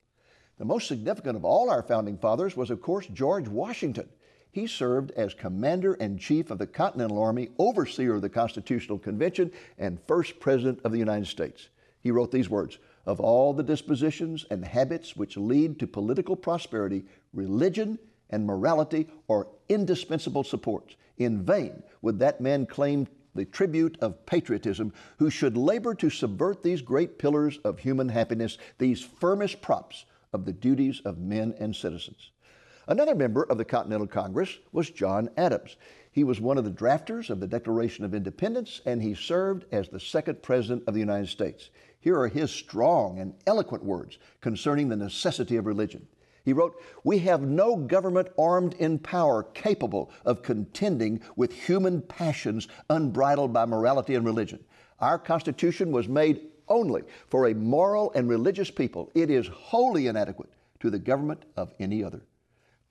The 0.58 0.64
most 0.64 0.88
significant 0.88 1.36
of 1.36 1.44
all 1.44 1.70
our 1.70 1.82
founding 1.82 2.16
fathers 2.16 2.56
was, 2.56 2.70
of 2.70 2.80
course, 2.80 3.06
George 3.06 3.48
Washington. 3.48 4.08
He 4.56 4.66
served 4.66 5.10
as 5.10 5.34
Commander 5.34 5.92
in 5.92 6.16
Chief 6.16 6.50
of 6.50 6.56
the 6.56 6.66
Continental 6.66 7.18
Army, 7.18 7.50
overseer 7.58 8.14
of 8.14 8.22
the 8.22 8.30
Constitutional 8.30 8.98
Convention, 8.98 9.52
and 9.76 10.00
first 10.08 10.40
President 10.40 10.80
of 10.82 10.92
the 10.92 10.98
United 10.98 11.26
States. 11.26 11.68
He 12.00 12.10
wrote 12.10 12.30
these 12.30 12.48
words 12.48 12.78
Of 13.04 13.20
all 13.20 13.52
the 13.52 13.62
dispositions 13.62 14.46
and 14.50 14.64
habits 14.64 15.14
which 15.14 15.36
lead 15.36 15.78
to 15.78 15.86
political 15.86 16.36
prosperity, 16.36 17.04
religion 17.34 17.98
and 18.30 18.46
morality 18.46 19.08
are 19.28 19.46
indispensable 19.68 20.42
supports. 20.42 20.96
In 21.18 21.42
vain 21.42 21.82
would 22.00 22.18
that 22.20 22.40
man 22.40 22.64
claim 22.64 23.08
the 23.34 23.44
tribute 23.44 23.98
of 24.00 24.24
patriotism, 24.24 24.90
who 25.18 25.28
should 25.28 25.58
labor 25.58 25.94
to 25.96 26.08
subvert 26.08 26.62
these 26.62 26.80
great 26.80 27.18
pillars 27.18 27.58
of 27.58 27.80
human 27.80 28.08
happiness, 28.08 28.56
these 28.78 29.02
firmest 29.02 29.60
props 29.60 30.06
of 30.32 30.46
the 30.46 30.52
duties 30.54 31.02
of 31.04 31.18
men 31.18 31.54
and 31.58 31.76
citizens. 31.76 32.30
Another 32.88 33.16
member 33.16 33.42
of 33.42 33.58
the 33.58 33.64
Continental 33.64 34.06
Congress 34.06 34.58
was 34.70 34.90
John 34.90 35.28
Adams. 35.36 35.74
He 36.12 36.22
was 36.22 36.40
one 36.40 36.56
of 36.56 36.64
the 36.64 36.70
drafters 36.70 37.30
of 37.30 37.40
the 37.40 37.46
Declaration 37.48 38.04
of 38.04 38.14
Independence, 38.14 38.80
and 38.86 39.02
he 39.02 39.12
served 39.12 39.64
as 39.72 39.88
the 39.88 39.98
second 39.98 40.40
President 40.40 40.84
of 40.86 40.94
the 40.94 41.00
United 41.00 41.28
States. 41.28 41.70
Here 41.98 42.16
are 42.16 42.28
his 42.28 42.52
strong 42.52 43.18
and 43.18 43.34
eloquent 43.44 43.84
words 43.84 44.18
concerning 44.40 44.88
the 44.88 44.94
necessity 44.94 45.56
of 45.56 45.66
religion. 45.66 46.06
He 46.44 46.52
wrote, 46.52 46.80
We 47.02 47.18
have 47.18 47.42
no 47.42 47.74
government 47.74 48.28
armed 48.38 48.74
in 48.74 49.00
power 49.00 49.42
capable 49.42 50.12
of 50.24 50.42
contending 50.42 51.20
with 51.34 51.52
human 51.52 52.02
passions 52.02 52.68
unbridled 52.88 53.52
by 53.52 53.66
morality 53.66 54.14
and 54.14 54.24
religion. 54.24 54.64
Our 55.00 55.18
Constitution 55.18 55.90
was 55.90 56.06
made 56.06 56.46
only 56.68 57.02
for 57.26 57.48
a 57.48 57.54
moral 57.54 58.12
and 58.12 58.28
religious 58.28 58.70
people. 58.70 59.10
It 59.16 59.28
is 59.28 59.48
wholly 59.48 60.06
inadequate 60.06 60.50
to 60.78 60.88
the 60.88 61.00
government 61.00 61.42
of 61.56 61.74
any 61.80 62.04
other. 62.04 62.22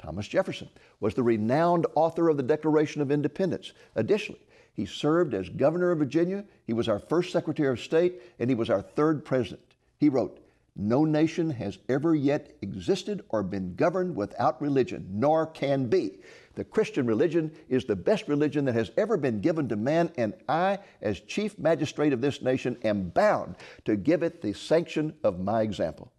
Thomas 0.06 0.28
Jefferson 0.28 0.70
was 1.00 1.16
the 1.16 1.24
renowned 1.24 1.88
author 1.96 2.30
of 2.30 2.38
the 2.38 2.44
Declaration 2.44 3.02
of 3.02 3.10
Independence. 3.10 3.74
Additionally, 3.96 4.42
he 4.74 4.86
served 4.86 5.34
as 5.34 5.50
governor 5.50 5.90
of 5.90 5.98
Virginia, 5.98 6.46
he 6.68 6.74
was 6.74 6.88
our 6.88 7.00
first 7.00 7.32
Secretary 7.32 7.70
of 7.70 7.80
State, 7.80 8.22
and 8.38 8.48
he 8.48 8.56
was 8.56 8.70
our 8.70 8.84
third 8.84 9.26
president. 9.26 9.64
He 9.98 10.10
wrote, 10.10 10.40
no 10.76 11.06
nation 11.06 11.50
has 11.50 11.80
ever 11.90 12.14
yet 12.14 12.56
existed 12.62 13.24
or 13.30 13.42
been 13.42 13.74
governed 13.76 14.16
without 14.16 14.62
religion, 14.62 15.08
nor 15.10 15.48
can 15.48 15.88
be. 15.88 16.20
The 16.54 16.66
Christian 16.66 17.08
religion 17.08 17.52
is 17.68 17.86
the 17.86 17.96
best 17.96 18.28
religion 18.28 18.66
that 18.66 18.76
has 18.76 18.92
ever 18.98 19.18
been 19.18 19.42
given 19.42 19.68
to 19.70 19.76
man, 19.76 20.12
and 20.18 20.36
I, 20.48 20.80
as 21.02 21.22
chief 21.22 21.58
magistrate 21.58 22.14
of 22.14 22.22
this 22.22 22.44
nation, 22.44 22.78
am 22.84 23.10
bound 23.10 23.56
to 23.86 23.96
give 23.96 24.22
it 24.22 24.42
the 24.42 24.54
sanction 24.54 25.16
of 25.24 25.40
my 25.40 25.62
example. 25.64 26.12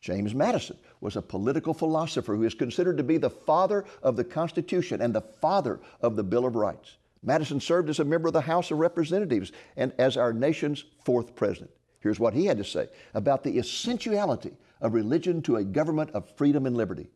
James 0.00 0.34
Madison 0.34 0.76
was 1.04 1.16
a 1.16 1.22
political 1.22 1.74
philosopher 1.74 2.34
who 2.34 2.44
is 2.44 2.54
considered 2.54 2.96
to 2.96 3.04
be 3.04 3.18
the 3.18 3.28
father 3.28 3.84
of 4.02 4.16
the 4.16 4.24
Constitution 4.24 5.02
and 5.02 5.14
the 5.14 5.20
father 5.20 5.78
of 6.00 6.16
the 6.16 6.24
Bill 6.24 6.46
of 6.46 6.56
Rights. 6.56 6.96
Madison 7.22 7.60
served 7.60 7.90
as 7.90 8.00
a 8.00 8.04
member 8.04 8.28
of 8.28 8.32
the 8.32 8.40
House 8.40 8.70
of 8.70 8.78
Representatives 8.78 9.52
and 9.76 9.92
as 9.98 10.16
our 10.16 10.32
nation's 10.32 10.84
fourth 11.04 11.36
president. 11.36 11.70
Here's 12.00 12.18
what 12.18 12.32
he 12.32 12.46
had 12.46 12.56
to 12.56 12.64
say 12.64 12.88
about 13.12 13.44
the 13.44 13.58
essentiality 13.58 14.56
of 14.80 14.94
religion 14.94 15.42
to 15.42 15.56
a 15.56 15.64
government 15.64 16.10
of 16.12 16.26
freedom 16.36 16.64
and 16.64 16.74
liberty. 16.74 17.10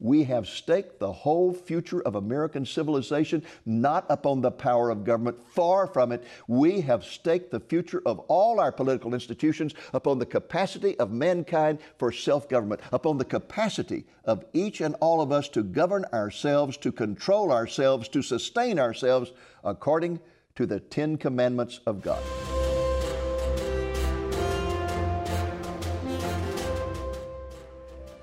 We 0.00 0.24
have 0.24 0.48
staked 0.48 0.98
the 0.98 1.12
whole 1.12 1.52
future 1.52 2.00
of 2.00 2.14
American 2.14 2.64
civilization 2.64 3.44
not 3.66 4.06
upon 4.08 4.40
the 4.40 4.50
power 4.50 4.88
of 4.88 5.04
government, 5.04 5.38
far 5.54 5.86
from 5.86 6.10
it. 6.10 6.24
We 6.48 6.80
have 6.80 7.04
staked 7.04 7.50
the 7.50 7.60
future 7.60 8.02
of 8.06 8.18
all 8.20 8.58
our 8.60 8.72
political 8.72 9.12
institutions 9.12 9.74
upon 9.92 10.18
the 10.18 10.26
capacity 10.26 10.98
of 10.98 11.12
mankind 11.12 11.80
for 11.98 12.10
self 12.10 12.48
government, 12.48 12.80
upon 12.92 13.18
the 13.18 13.24
capacity 13.26 14.06
of 14.24 14.44
each 14.54 14.80
and 14.80 14.94
all 15.00 15.20
of 15.20 15.32
us 15.32 15.48
to 15.50 15.62
govern 15.62 16.06
ourselves, 16.14 16.78
to 16.78 16.92
control 16.92 17.52
ourselves, 17.52 18.08
to 18.08 18.22
sustain 18.22 18.78
ourselves 18.78 19.32
according 19.62 20.18
to 20.54 20.64
the 20.64 20.80
Ten 20.80 21.18
Commandments 21.18 21.80
of 21.86 22.00
God. 22.00 22.22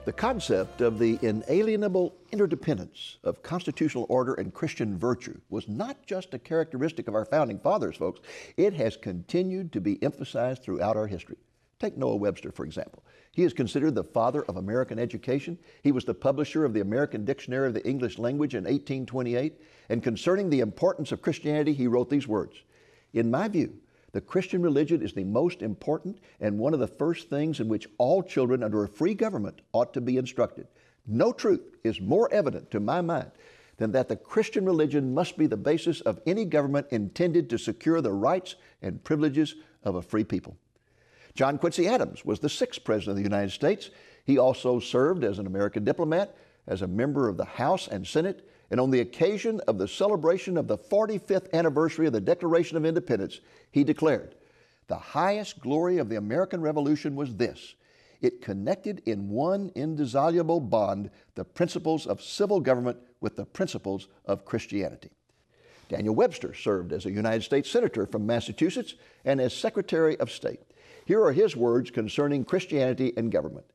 The 0.07 0.13
concept 0.13 0.79
of 0.79 0.99
the 0.99 1.19
inalienable 1.21 2.15
interdependence 2.31 3.17
of 3.25 3.43
constitutional 3.43 4.05
order 4.07 4.35
and 4.35 4.53
Christian 4.53 4.97
virtue 4.97 5.37
was 5.49 5.67
not 5.67 6.05
just 6.05 6.33
a 6.33 6.39
characteristic 6.39 7.09
of 7.09 7.13
our 7.13 7.25
founding 7.25 7.59
fathers, 7.59 7.97
folks. 7.97 8.21
It 8.55 8.73
has 8.75 8.95
continued 8.95 9.73
to 9.73 9.81
be 9.81 10.01
emphasized 10.01 10.63
throughout 10.63 10.95
our 10.95 11.07
history. 11.07 11.35
Take 11.77 11.97
Noah 11.97 12.15
Webster, 12.15 12.53
for 12.53 12.63
example. 12.63 13.03
He 13.33 13.43
is 13.43 13.51
considered 13.51 13.95
the 13.95 14.03
father 14.05 14.43
of 14.43 14.55
American 14.55 14.97
education. 14.97 15.57
He 15.83 15.91
was 15.91 16.05
the 16.05 16.13
publisher 16.13 16.63
of 16.63 16.73
the 16.73 16.79
American 16.79 17.25
Dictionary 17.25 17.67
of 17.67 17.73
the 17.73 17.85
English 17.85 18.17
Language 18.17 18.53
in 18.53 18.63
1828. 18.63 19.59
And 19.89 20.01
concerning 20.01 20.49
the 20.49 20.61
importance 20.61 21.11
of 21.11 21.21
Christianity, 21.21 21.73
he 21.73 21.87
wrote 21.87 22.09
these 22.09 22.29
words 22.29 22.55
In 23.11 23.29
my 23.29 23.49
view, 23.49 23.73
the 24.17 24.21
Christian 24.21 24.63
religion 24.63 25.03
is 25.03 25.13
the 25.13 25.23
most 25.23 25.61
important 25.61 26.17
and 26.39 26.57
one 26.57 26.73
of 26.73 26.79
the 26.79 26.87
first 26.87 27.29
things 27.29 27.59
in 27.59 27.67
which 27.67 27.87
all 27.99 28.23
children 28.23 28.63
under 28.63 28.83
a 28.83 28.87
free 28.87 29.13
government 29.13 29.61
ought 29.73 29.93
to 29.93 30.01
be 30.01 30.17
instructed. 30.17 30.65
No 31.05 31.31
truth 31.31 31.61
is 31.83 32.01
more 32.01 32.27
evident 32.33 32.71
to 32.71 32.79
my 32.79 32.99
mind 32.99 33.29
than 33.77 33.91
that 33.91 34.09
the 34.09 34.15
Christian 34.15 34.65
religion 34.65 35.13
must 35.13 35.37
be 35.37 35.45
the 35.45 35.55
basis 35.55 36.01
of 36.01 36.19
any 36.25 36.45
government 36.45 36.87
intended 36.89 37.47
to 37.51 37.59
secure 37.59 38.01
the 38.01 38.11
rights 38.11 38.55
and 38.81 39.03
privileges 39.03 39.53
of 39.83 39.93
a 39.93 40.01
free 40.01 40.23
people. 40.23 40.57
John 41.35 41.59
Quincy 41.59 41.87
Adams 41.87 42.25
was 42.25 42.39
the 42.39 42.49
sixth 42.49 42.83
President 42.83 43.11
of 43.11 43.17
the 43.17 43.29
United 43.29 43.51
States. 43.51 43.91
He 44.25 44.39
also 44.39 44.79
served 44.79 45.23
as 45.25 45.37
an 45.37 45.45
American 45.45 45.83
diplomat, 45.83 46.35
as 46.65 46.81
a 46.81 46.87
member 46.87 47.29
of 47.29 47.37
the 47.37 47.45
House 47.45 47.87
and 47.87 48.07
Senate, 48.07 48.49
and 48.69 48.79
on 48.79 48.91
the 48.91 48.99
occasion 48.99 49.61
of 49.67 49.77
the 49.77 49.87
celebration 49.87 50.57
of 50.57 50.67
the 50.67 50.77
45th 50.77 51.51
anniversary 51.53 52.07
of 52.07 52.13
the 52.13 52.21
Declaration 52.21 52.75
of 52.77 52.85
Independence, 52.85 53.39
he 53.71 53.83
declared, 53.83 54.35
The 54.87 54.97
highest 54.97 55.59
glory 55.59 55.97
of 55.97 56.09
the 56.09 56.17
American 56.17 56.61
Revolution 56.61 57.15
was 57.15 57.35
this 57.35 57.75
it 58.19 58.41
connected 58.41 59.01
in 59.05 59.29
one 59.29 59.71
indissoluble 59.75 60.59
bond 60.59 61.11
the 61.35 61.45
principles 61.45 62.07
of 62.07 62.21
civil 62.21 62.59
government 62.59 62.97
with 63.21 63.35
the 63.35 63.45
principles 63.45 64.07
of 64.25 64.43
Christianity. 64.43 65.11
Daniel 65.89 66.15
Webster 66.15 66.53
served 66.53 66.91
as 66.91 67.05
a 67.05 67.11
United 67.11 67.43
States 67.43 67.69
Senator 67.69 68.05
from 68.05 68.25
Massachusetts 68.25 68.95
and 69.23 69.39
as 69.39 69.53
Secretary 69.53 70.19
of 70.19 70.31
State. 70.31 70.59
Here 71.05 71.23
are 71.23 71.31
his 71.31 71.55
words 71.55 71.91
concerning 71.91 72.43
Christianity 72.43 73.13
and 73.15 73.31
government. 73.31 73.65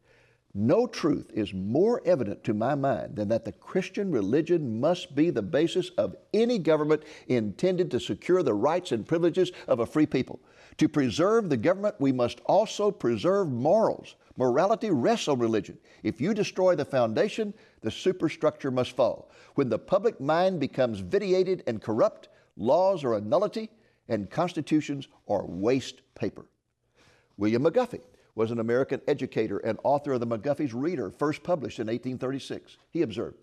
No 0.55 0.87
truth 0.87 1.31
is 1.33 1.55
more 1.55 2.03
evident 2.05 2.45
to 2.45 2.53
my 2.53 2.75
mind 2.75 3.17
than 3.17 3.29
that 3.29 3.47
the 3.47 3.53
Christian 3.53 4.13
religion 4.13 4.79
must 4.81 5.15
be 5.15 5.31
the 5.31 5.41
basis 5.41 5.89
of 5.97 6.15
any 6.35 6.59
government 6.59 7.05
intended 7.27 7.91
to 7.91 8.01
secure 8.01 8.43
the 8.43 8.53
rights 8.53 8.93
and 8.93 9.09
privileges 9.09 9.51
of 9.67 9.81
a 9.81 9.87
free 9.87 10.05
people. 10.05 10.41
To 10.77 10.91
preserve 10.91 11.49
the 11.49 11.57
government, 11.57 11.95
we 11.99 12.13
must 12.13 12.41
also 12.41 12.91
preserve 12.91 13.51
morals. 13.51 14.17
Morality 14.37 14.91
rests 14.91 15.27
on 15.29 15.39
religion. 15.39 15.79
If 16.03 16.21
you 16.21 16.35
destroy 16.35 16.75
the 16.75 16.85
foundation, 16.85 17.55
the 17.81 17.91
superstructure 17.91 18.71
must 18.71 18.95
fall. 18.95 19.31
When 19.55 19.71
the 19.71 19.79
public 19.79 20.21
mind 20.21 20.61
becomes 20.61 21.01
vitiated 21.01 21.63
and 21.67 21.81
corrupt, 21.81 22.29
laws 22.59 23.05
are 23.05 23.15
a 23.15 23.21
nullity 23.23 23.71
and 24.09 24.31
constitutions 24.31 25.09
are 25.29 25.47
waste 25.47 26.03
paper. 26.15 26.45
William 27.39 27.65
McGuffey 27.65 28.03
was 28.35 28.51
an 28.51 28.61
American 28.61 29.01
educator 29.07 29.59
and 29.59 29.79
author 29.85 30.13
of 30.13 30.21
the 30.21 30.27
McGuffey's 30.27 30.75
Reader, 30.75 31.11
first 31.11 31.43
published 31.43 31.79
in 31.79 31.87
1836. 31.87 32.79
He 32.91 33.03
observed, 33.03 33.39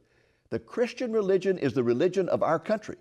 The 0.50 0.60
Christian 0.60 1.12
religion 1.12 1.58
is 1.58 1.74
the 1.74 1.84
religion 1.84 2.28
of 2.30 2.42
our 2.42 2.60
country. 2.60 2.98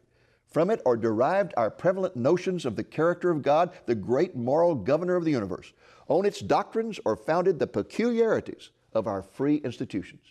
From 0.46 0.70
it 0.70 0.80
are 0.86 0.96
derived 0.96 1.52
our 1.56 1.70
prevalent 1.70 2.16
notions 2.16 2.64
of 2.64 2.76
the 2.76 2.84
character 2.84 3.30
of 3.30 3.42
God, 3.42 3.70
the 3.86 3.94
great 3.94 4.34
moral 4.34 4.74
governor 4.74 5.16
of 5.16 5.24
the 5.24 5.30
universe. 5.30 5.72
On 6.08 6.24
its 6.24 6.40
doctrines 6.40 6.98
are 7.04 7.16
founded 7.16 7.58
the 7.58 7.66
peculiarities 7.66 8.70
of 8.94 9.06
our 9.06 9.22
free 9.22 9.56
institutions. 9.56 10.22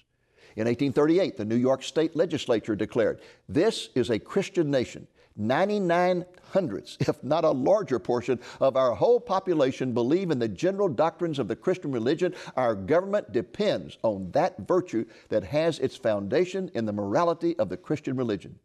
In 0.56 0.66
1838, 0.66 1.38
the 1.38 1.46
New 1.46 1.56
York 1.56 1.84
State 1.84 2.16
Legislature 2.16 2.76
declared, 2.76 3.22
This 3.48 3.90
is 3.94 4.10
a 4.10 4.18
Christian 4.18 4.72
nation 4.72 5.08
99 5.38 6.25
hundredths, 6.51 6.98
if 7.08 7.24
not 7.24 7.44
a 7.44 7.51
larger 7.51 8.00
portion, 8.00 8.39
of 8.60 8.75
our 8.75 8.96
whole 8.96 9.20
population 9.20 9.94
believe 9.94 10.32
in 10.32 10.39
the 10.39 10.48
general 10.48 10.89
doctrines 10.89 11.39
of 11.39 11.48
the 11.48 11.56
Christian 11.56 11.91
religion. 11.91 12.34
Our 12.56 12.75
government 12.75 13.32
depends 13.32 13.98
on 14.03 14.32
that 14.32 14.67
virtue 14.67 15.06
that 15.29 15.44
has 15.44 15.79
its 15.79 15.96
foundation 15.96 16.72
in 16.74 16.86
the 16.86 16.94
morality 16.94 17.58
of 17.60 17.70
the 17.70 17.77
Christian 17.77 18.15
religion. 18.15 18.58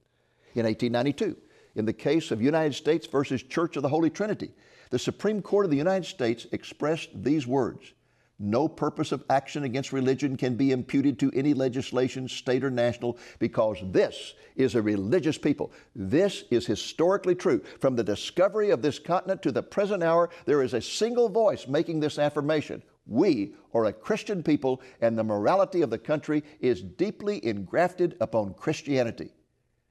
In 0.55 0.65
1892, 0.65 1.37
in 1.75 1.87
the 1.87 1.93
case 1.93 2.31
of 2.31 2.43
United 2.43 2.75
States 2.75 3.07
versus 3.07 3.43
Church 3.43 3.77
of 3.77 3.83
the 3.83 3.89
Holy 3.89 4.11
Trinity, 4.11 4.53
the 4.91 4.99
Supreme 4.99 5.41
Court 5.41 5.65
of 5.65 5.71
the 5.71 5.77
United 5.77 6.07
States 6.07 6.47
expressed 6.53 7.09
these 7.15 7.47
words 7.47 7.95
no 8.43 8.69
purpose 8.69 9.13
of 9.13 9.25
action 9.31 9.65
against 9.65 9.93
religion 9.93 10.37
can 10.37 10.57
be 10.57 10.73
imputed 10.73 11.19
to 11.21 11.31
any 11.35 11.55
legislation, 11.55 12.29
state 12.29 12.65
or 12.65 12.71
national, 12.71 13.17
because 13.39 13.79
this 13.93 14.35
is 14.57 14.75
a 14.75 14.83
religious 14.83 15.39
people. 15.39 15.73
This 15.95 16.45
is 16.51 16.67
historically 16.67 17.35
true. 17.35 17.63
From 17.81 17.97
the 17.97 18.05
discovery 18.05 18.71
of 18.71 18.83
this 18.83 18.99
continent 18.99 19.43
to 19.43 19.53
the 19.53 19.63
present 19.63 20.03
hour, 20.03 20.29
there 20.45 20.63
is 20.63 20.75
a 20.75 20.83
single 20.83 21.29
voice 21.29 21.69
making 21.69 22.01
this 22.01 22.19
affirmation. 22.19 22.83
We 23.07 23.55
are 23.75 23.87
a 23.87 23.93
Christian 23.93 24.43
people, 24.43 24.83
and 25.01 25.17
the 25.17 25.25
morality 25.25 25.83
of 25.83 25.91
the 25.91 25.99
country 25.99 26.43
is 26.61 26.83
deeply 26.83 27.45
engrafted 27.47 28.17
upon 28.21 28.55
Christianity. 28.55 29.33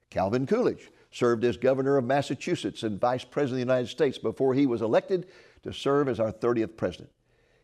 Calvin 0.10 0.46
Coolidge 0.46 0.92
served 1.12 1.44
as 1.44 1.58
governor 1.58 1.98
of 1.98 2.06
Massachusetts 2.06 2.84
and 2.84 3.00
vice 3.00 3.24
president 3.24 3.62
of 3.62 3.68
the 3.68 3.74
United 3.74 3.90
States 3.90 4.18
before 4.18 4.54
he 4.54 4.66
was 4.66 4.82
elected 4.82 5.28
to 5.64 5.74
serve 5.74 6.08
as 6.08 6.20
our 6.20 6.32
30th 6.32 6.78
president. 6.78 7.10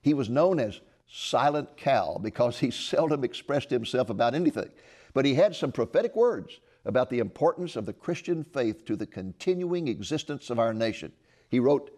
He 0.01 0.13
was 0.13 0.30
known 0.30 0.60
as 0.60 0.82
Silent 1.08 1.77
Cal 1.77 2.20
because 2.20 2.60
he 2.60 2.72
seldom 2.72 3.24
expressed 3.24 3.70
himself 3.70 4.10
about 4.10 4.36
anything. 4.36 4.70
But 5.13 5.25
he 5.25 5.34
had 5.34 5.56
some 5.56 5.72
prophetic 5.72 6.16
words 6.16 6.60
about 6.86 7.10
the 7.10 7.20
importance 7.20 7.75
of 7.75 7.86
the 7.86 7.94
Christian 7.94 8.44
faith 8.44 8.86
to 8.86 8.96
the 8.96 9.08
continuing 9.08 9.88
existence 9.88 10.50
of 10.50 10.60
our 10.60 10.74
nation. 10.74 11.12
He 11.50 11.60
wrote, 11.60 11.92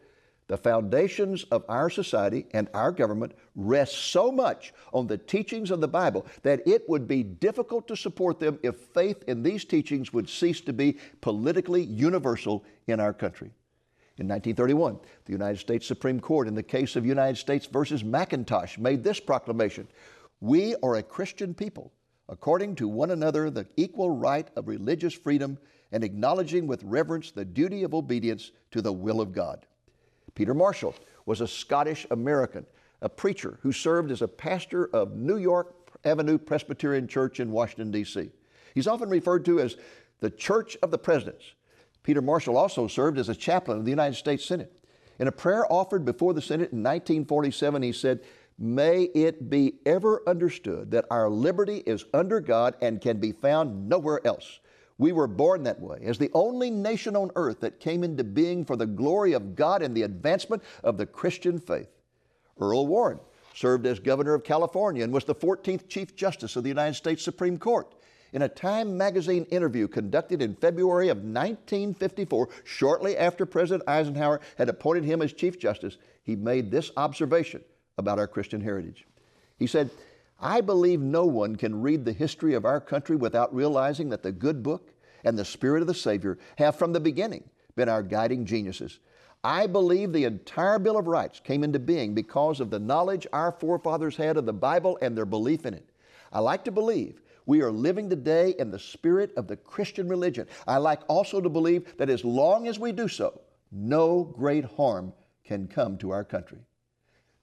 the 0.50 0.58
foundations 0.58 1.44
of 1.52 1.64
our 1.70 1.92
society 1.92 2.48
and 2.54 2.68
our 2.74 2.92
government 2.92 3.34
rest 3.56 3.94
so 4.12 4.32
much 4.32 4.74
on 4.92 5.06
the 5.06 5.18
teachings 5.18 5.70
of 5.70 5.80
the 5.80 5.88
Bible 5.88 6.26
that 6.42 6.68
it 6.68 6.90
would 6.90 7.08
be 7.08 7.22
difficult 7.22 7.88
to 7.88 7.96
support 7.96 8.40
them 8.40 8.58
if 8.64 8.76
faith 8.76 9.24
in 9.28 9.44
these 9.44 9.64
teachings 9.64 10.12
would 10.12 10.28
cease 10.28 10.60
to 10.62 10.74
be 10.74 10.98
politically 11.22 11.84
universal 11.84 12.66
in 12.88 13.00
our 13.00 13.14
country. 13.14 13.52
In 14.20 14.28
1931, 14.28 15.00
the 15.24 15.32
United 15.32 15.60
States 15.60 15.88
Supreme 15.88 16.20
Court, 16.20 16.50
in 16.50 16.54
the 16.54 16.62
case 16.62 16.98
of 16.98 17.06
United 17.06 17.38
States 17.38 17.66
versus 17.66 18.04
Macintosh, 18.04 18.78
made 18.78 19.02
this 19.02 19.18
proclamation 19.18 19.88
We 20.42 20.76
are 20.84 20.96
a 20.96 21.04
Christian 21.04 21.54
people, 21.54 21.94
according 22.28 22.76
to 22.76 22.90
one 22.90 23.12
another 23.12 23.50
the 23.50 23.66
equal 23.78 24.10
right 24.10 24.46
of 24.58 24.68
religious 24.68 25.14
freedom 25.14 25.58
and 25.94 26.04
acknowledging 26.04 26.68
with 26.68 26.84
reverence 26.84 27.32
the 27.32 27.46
duty 27.46 27.84
of 27.84 27.94
obedience 27.94 28.52
to 28.72 28.82
the 28.82 28.92
will 28.92 29.22
of 29.22 29.32
God. 29.32 29.66
Peter 30.36 30.54
Marshall 30.54 30.96
was 31.26 31.40
a 31.40 31.48
Scottish 31.48 32.06
American, 32.12 32.66
a 33.02 33.08
preacher 33.08 33.58
who 33.62 33.72
served 33.72 34.12
as 34.12 34.22
a 34.22 34.28
pastor 34.28 34.90
of 34.94 35.16
New 35.16 35.38
York 35.38 35.74
Avenue 36.04 36.38
Presbyterian 36.38 37.08
Church 37.08 37.40
in 37.40 37.52
Washington, 37.52 37.90
D.C. 37.90 38.30
He's 38.76 38.88
often 38.88 39.10
referred 39.10 39.46
to 39.46 39.62
as 39.62 39.78
the 40.20 40.30
Church 40.30 40.76
of 40.84 40.92
the 40.92 40.98
Presidents 40.98 41.54
Peter 42.10 42.24
Marshall 42.24 42.58
also 42.58 42.88
served 42.88 43.20
as 43.20 43.30
a 43.30 43.36
chaplain 43.36 43.78
of 43.78 43.86
the 43.86 43.92
United 43.92 44.16
States 44.16 44.44
Senate. 44.44 44.74
In 45.20 45.28
a 45.28 45.32
prayer 45.32 45.72
offered 45.72 46.06
before 46.06 46.34
the 46.34 46.42
Senate 46.42 46.72
in 46.72 46.80
1947, 46.80 47.84
he 47.84 47.92
said, 47.92 48.22
May 48.58 49.04
it 49.14 49.48
be 49.48 49.76
ever 49.86 50.24
understood 50.26 50.90
that 50.90 51.06
our 51.12 51.30
liberty 51.30 51.84
is 51.86 52.06
under 52.12 52.40
God 52.40 52.74
and 52.82 53.00
can 53.00 53.20
be 53.20 53.32
found 53.32 53.88
nowhere 53.88 54.26
else. 54.26 54.60
We 54.98 55.12
were 55.12 55.28
born 55.28 55.62
that 55.66 55.80
way, 55.80 56.00
as 56.02 56.18
the 56.18 56.32
only 56.34 56.72
nation 56.72 57.16
on 57.16 57.30
earth 57.36 57.60
that 57.60 57.80
came 57.80 58.04
into 58.04 58.24
being 58.24 58.66
for 58.66 58.76
the 58.76 58.88
glory 58.88 59.34
of 59.34 59.56
God 59.56 59.84
and 59.84 59.96
the 59.96 60.02
advancement 60.02 60.64
of 60.84 60.98
the 60.98 61.06
Christian 61.06 61.60
faith. 61.60 61.92
Earl 62.60 62.88
Warren 62.88 63.20
served 63.54 63.86
as 63.86 64.00
governor 64.00 64.34
of 64.34 64.44
California 64.44 65.04
and 65.04 65.14
was 65.14 65.26
the 65.26 65.36
14th 65.36 65.88
Chief 65.88 66.16
Justice 66.16 66.56
of 66.56 66.64
the 66.64 66.70
United 66.70 66.96
States 66.96 67.24
Supreme 67.24 67.60
Court. 67.60 67.94
In 68.32 68.44
a 68.44 68.50
Time 68.50 68.96
magazine 68.96 69.46
interview 69.46 69.88
conducted 69.88 70.42
in 70.42 70.56
February 70.56 71.10
of 71.10 71.18
1954, 71.18 72.50
shortly 72.64 73.18
after 73.18 73.46
President 73.46 73.88
Eisenhower 73.90 74.40
had 74.58 74.70
appointed 74.70 75.04
him 75.04 75.22
as 75.22 75.34
Chief 75.34 75.58
Justice, 75.58 75.98
he 76.24 76.36
made 76.36 76.70
this 76.70 76.92
observation 76.96 77.64
about 77.98 78.20
our 78.20 78.28
Christian 78.28 78.62
heritage. 78.62 79.08
He 79.58 79.66
said, 79.66 79.90
I 80.40 80.62
believe 80.62 81.02
no 81.02 81.26
one 81.26 81.56
can 81.56 81.82
read 81.82 82.06
the 82.06 82.14
history 82.14 82.54
of 82.54 82.66
our 82.66 82.80
country 82.80 83.16
without 83.16 83.54
realizing 83.54 84.10
that 84.10 84.24
the 84.24 84.32
good 84.32 84.62
book 84.64 84.94
and 85.24 85.38
the 85.38 85.44
Spirit 85.44 85.82
of 85.82 85.88
the 85.88 85.94
Savior 85.94 86.38
have 86.58 86.76
from 86.76 86.94
the 86.94 87.00
beginning 87.00 87.44
been 87.76 87.90
our 87.90 88.04
guiding 88.04 88.46
geniuses. 88.46 89.00
I 89.44 89.68
believe 89.68 90.12
the 90.12 90.26
entire 90.26 90.80
Bill 90.80 90.98
of 90.98 91.08
Rights 91.08 91.40
came 91.40 91.64
into 91.64 91.80
being 91.80 92.14
because 92.14 92.60
of 92.60 92.70
the 92.70 92.80
knowledge 92.80 93.26
our 93.34 93.52
forefathers 93.52 94.18
had 94.18 94.38
of 94.38 94.46
the 94.46 94.54
Bible 94.54 94.98
and 95.02 95.18
their 95.18 95.26
belief 95.26 95.66
in 95.66 95.74
it. 95.74 95.90
I 96.32 96.40
like 96.40 96.64
to 96.66 96.72
believe 96.72 97.22
we 97.46 97.62
are 97.62 97.72
living 97.72 98.10
today 98.10 98.56
in 98.60 98.72
the 98.72 98.80
spirit 98.80 99.32
of 99.36 99.48
the 99.48 99.58
Christian 99.58 100.08
religion. 100.08 100.48
I 100.68 100.78
like 100.78 101.02
also 101.08 101.42
to 101.42 101.50
believe 101.50 101.98
that 101.98 102.10
as 102.10 102.24
long 102.24 102.68
as 102.68 102.80
we 102.80 102.92
do 102.92 103.08
so, 103.08 103.42
no 103.72 104.24
great 104.24 104.66
harm 104.66 105.14
can 105.44 105.68
come 105.68 105.98
to 105.98 106.12
our 106.12 106.24
country. 106.24 106.60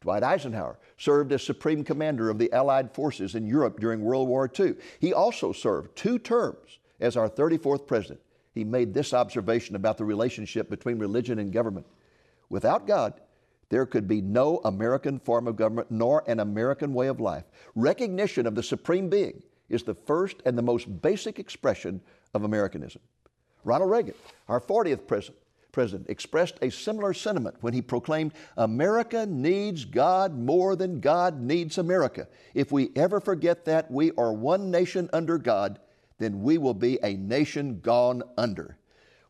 Dwight 0.00 0.22
Eisenhower 0.22 0.78
served 0.98 1.32
as 1.32 1.42
Supreme 1.42 1.82
Commander 1.82 2.30
of 2.30 2.38
the 2.38 2.52
Allied 2.52 2.92
forces 2.92 3.34
in 3.34 3.46
Europe 3.46 3.80
during 3.80 4.02
World 4.02 4.28
War 4.28 4.50
II. 4.58 4.74
He 5.00 5.12
also 5.12 5.52
served 5.52 5.96
two 5.96 6.18
terms 6.18 6.78
as 7.00 7.16
our 7.16 7.28
34th 7.28 7.86
President. 7.86 8.20
He 8.52 8.64
made 8.64 8.94
this 8.94 9.12
observation 9.12 9.76
about 9.76 9.98
the 9.98 10.04
relationship 10.04 10.70
between 10.70 10.98
religion 10.98 11.38
and 11.38 11.52
government. 11.52 11.86
Without 12.48 12.86
God, 12.86 13.20
there 13.68 13.84
could 13.84 14.06
be 14.06 14.20
no 14.20 14.60
American 14.64 15.18
form 15.18 15.48
of 15.48 15.56
government 15.56 15.90
nor 15.90 16.22
an 16.28 16.40
American 16.40 16.94
way 16.94 17.08
of 17.08 17.20
life. 17.20 17.44
Recognition 17.74 18.46
of 18.46 18.54
the 18.54 18.62
Supreme 18.62 19.08
Being 19.10 19.42
is 19.68 19.82
the 19.82 19.94
first 19.94 20.36
and 20.44 20.56
the 20.56 20.62
most 20.62 21.02
basic 21.02 21.38
expression 21.38 22.00
of 22.34 22.44
Americanism. 22.44 23.02
Ronald 23.64 23.90
Reagan, 23.90 24.14
our 24.48 24.60
40th 24.60 25.06
president, 25.06 25.38
president, 25.72 26.08
expressed 26.08 26.56
a 26.62 26.70
similar 26.70 27.12
sentiment 27.12 27.56
when 27.60 27.74
he 27.74 27.82
proclaimed, 27.82 28.32
America 28.56 29.26
needs 29.26 29.84
God 29.84 30.38
more 30.38 30.74
than 30.74 31.00
God 31.00 31.40
needs 31.40 31.76
America. 31.76 32.28
If 32.54 32.72
we 32.72 32.90
ever 32.96 33.20
forget 33.20 33.66
that 33.66 33.90
we 33.90 34.12
are 34.16 34.32
one 34.32 34.70
nation 34.70 35.10
under 35.12 35.36
God, 35.36 35.78
then 36.18 36.42
we 36.42 36.56
will 36.56 36.74
be 36.74 36.98
a 37.02 37.14
nation 37.14 37.80
gone 37.80 38.22
under. 38.38 38.78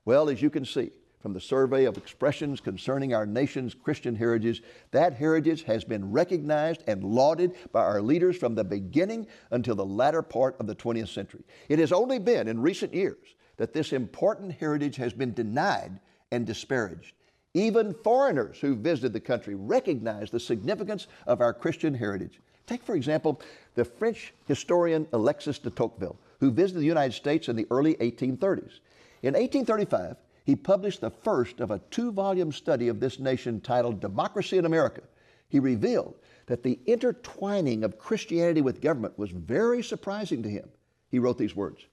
Well, 0.05 0.29
as 0.29 0.41
you 0.41 0.51
can 0.51 0.65
see, 0.65 0.93
from 1.21 1.33
the 1.33 1.41
survey 1.41 1.85
of 1.85 1.97
expressions 1.97 2.61
concerning 2.61 3.15
our 3.15 3.27
nation's 3.27 3.75
Christian 3.75 4.15
heritage, 4.15 4.63
that 4.91 5.15
heritage 5.15 5.65
has 5.65 5.85
been 5.85 6.13
recognized 6.13 6.83
and 6.87 7.03
lauded 7.03 7.55
by 7.73 7.81
our 7.81 8.03
leaders 8.03 8.37
from 8.37 8.55
the 8.55 8.65
beginning 8.65 9.27
until 9.51 9.75
the 9.75 9.85
latter 9.85 10.23
part 10.23 10.57
of 10.61 10.67
the 10.67 10.75
20th 10.75 11.09
century. 11.09 11.45
It 11.69 11.79
has 11.79 11.93
only 11.93 12.19
been 12.19 12.49
in 12.49 12.61
recent 12.61 12.95
years 12.95 13.35
that 13.57 13.73
this 13.73 13.93
important 13.93 14.53
heritage 14.53 14.97
has 14.97 15.13
been 15.13 15.33
denied 15.33 15.99
and 16.31 16.47
disparaged. 16.47 17.13
Even 17.55 17.95
foreigners 18.05 18.59
who 18.61 18.77
visited 18.77 19.13
the 19.13 19.21
country 19.21 19.55
recognize 19.55 20.31
the 20.31 20.39
significance 20.39 21.07
of 21.27 21.41
our 21.41 21.55
Christian 21.55 21.95
heritage. 21.95 22.41
Take, 22.67 22.83
for 22.83 22.95
example, 22.97 23.41
the 23.75 23.85
French 23.85 24.35
historian 24.47 25.07
Alexis 25.13 25.59
de 25.59 25.71
Tocqueville, 25.71 26.19
who 26.41 26.51
visited 26.51 26.81
the 26.81 26.87
United 26.87 27.15
States 27.15 27.49
in 27.49 27.57
the 27.57 27.67
early 27.71 27.95
1830s. 27.95 28.81
In 29.23 29.33
1835, 29.33 30.17
he 30.47 30.55
published 30.55 31.01
the 31.01 31.11
first 31.11 31.59
of 31.59 31.73
a 31.73 31.81
two 31.91 32.13
volume 32.13 32.53
study 32.53 32.87
of 32.87 33.01
this 33.01 33.19
nation 33.19 33.61
titled 33.61 34.01
Democracy 34.01 34.57
in 34.57 34.65
America. 34.65 35.03
He 35.49 35.59
revealed 35.59 36.15
that 36.47 36.63
the 36.63 36.79
intertwining 36.87 37.83
of 37.83 37.99
Christianity 37.99 38.61
with 38.61 38.81
government 38.81 39.19
was 39.19 39.33
very 39.33 39.83
surprising 39.83 40.45
to 40.45 40.49
him. 40.49 40.69
He 41.11 41.19
wrote 41.19 41.37
these 41.37 41.57
words 41.57 41.87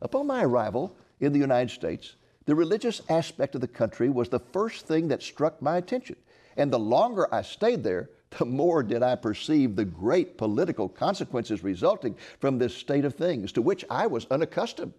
Upon 0.00 0.26
my 0.26 0.42
arrival 0.42 0.96
in 1.20 1.34
the 1.34 1.38
United 1.38 1.70
States, 1.70 2.16
the 2.46 2.54
religious 2.54 3.02
aspect 3.10 3.54
of 3.54 3.60
the 3.60 3.68
country 3.68 4.08
was 4.08 4.30
the 4.30 4.40
first 4.40 4.86
thing 4.86 5.08
that 5.08 5.22
struck 5.22 5.60
my 5.60 5.76
attention. 5.76 6.16
And 6.56 6.72
the 6.72 6.78
longer 6.78 7.32
I 7.32 7.42
stayed 7.42 7.84
there, 7.84 8.08
the 8.38 8.46
more 8.46 8.82
did 8.82 9.02
I 9.02 9.16
perceive 9.16 9.76
the 9.76 9.84
great 9.84 10.38
political 10.38 10.88
consequences 10.88 11.62
resulting 11.62 12.16
from 12.40 12.56
this 12.56 12.74
state 12.74 13.04
of 13.04 13.14
things 13.14 13.52
to 13.52 13.60
which 13.60 13.84
I 13.90 14.06
was 14.06 14.26
unaccustomed. 14.30 14.94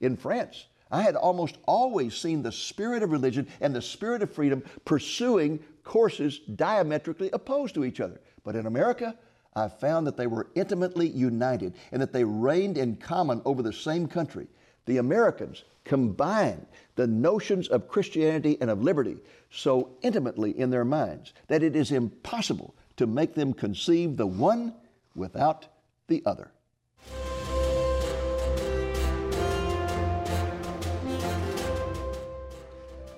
In 0.00 0.16
France, 0.16 0.64
I 0.90 1.02
had 1.02 1.16
almost 1.16 1.58
always 1.66 2.14
seen 2.14 2.42
the 2.42 2.52
spirit 2.52 3.02
of 3.02 3.10
religion 3.10 3.48
and 3.60 3.74
the 3.74 3.82
spirit 3.82 4.22
of 4.22 4.30
freedom 4.30 4.62
pursuing 4.84 5.60
courses 5.82 6.40
diametrically 6.54 7.30
opposed 7.32 7.74
to 7.74 7.84
each 7.84 8.00
other. 8.00 8.20
But 8.44 8.56
in 8.56 8.66
America, 8.66 9.16
I 9.56 9.68
found 9.68 10.06
that 10.06 10.16
they 10.16 10.26
were 10.26 10.48
intimately 10.54 11.08
united 11.08 11.74
and 11.92 12.02
that 12.02 12.12
they 12.12 12.24
reigned 12.24 12.76
in 12.76 12.96
common 12.96 13.40
over 13.44 13.62
the 13.62 13.72
same 13.72 14.06
country. 14.06 14.46
The 14.86 14.98
Americans 14.98 15.64
combined 15.84 16.66
the 16.96 17.06
notions 17.06 17.68
of 17.68 17.88
Christianity 17.88 18.58
and 18.60 18.70
of 18.70 18.82
liberty 18.82 19.18
so 19.50 19.90
intimately 20.02 20.58
in 20.58 20.70
their 20.70 20.84
minds 20.84 21.32
that 21.48 21.62
it 21.62 21.76
is 21.76 21.92
impossible 21.92 22.74
to 22.96 23.06
make 23.06 23.34
them 23.34 23.52
conceive 23.52 24.16
the 24.16 24.26
one 24.26 24.74
without 25.14 25.66
the 26.08 26.22
other. 26.26 26.50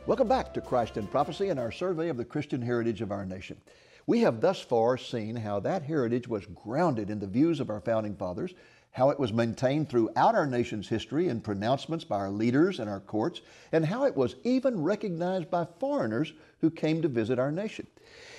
Welcome 0.06 0.28
back 0.28 0.54
to 0.54 0.60
Christ 0.60 0.98
in 0.98 1.08
Prophecy 1.08 1.48
and 1.48 1.58
our 1.58 1.72
survey 1.72 2.10
of 2.10 2.16
the 2.16 2.24
Christian 2.24 2.62
heritage 2.62 3.00
of 3.00 3.10
our 3.10 3.26
nation. 3.26 3.60
We 4.06 4.20
have 4.20 4.40
thus 4.40 4.60
far 4.60 4.96
seen 4.96 5.34
how 5.34 5.58
that 5.58 5.82
heritage 5.82 6.28
was 6.28 6.46
grounded 6.46 7.10
in 7.10 7.18
the 7.18 7.26
views 7.26 7.58
of 7.58 7.70
our 7.70 7.80
founding 7.80 8.14
fathers, 8.14 8.54
how 8.92 9.10
it 9.10 9.18
was 9.18 9.32
maintained 9.32 9.88
throughout 9.88 10.36
our 10.36 10.46
nation's 10.46 10.86
history 10.86 11.26
in 11.26 11.40
pronouncements 11.40 12.04
by 12.04 12.18
our 12.18 12.30
leaders 12.30 12.78
and 12.78 12.88
our 12.88 13.00
courts, 13.00 13.40
and 13.72 13.84
how 13.84 14.04
it 14.04 14.16
was 14.16 14.36
even 14.44 14.80
recognized 14.80 15.50
by 15.50 15.66
foreigners 15.80 16.32
who 16.60 16.70
came 16.70 17.02
to 17.02 17.08
visit 17.08 17.40
our 17.40 17.50
nation. 17.50 17.88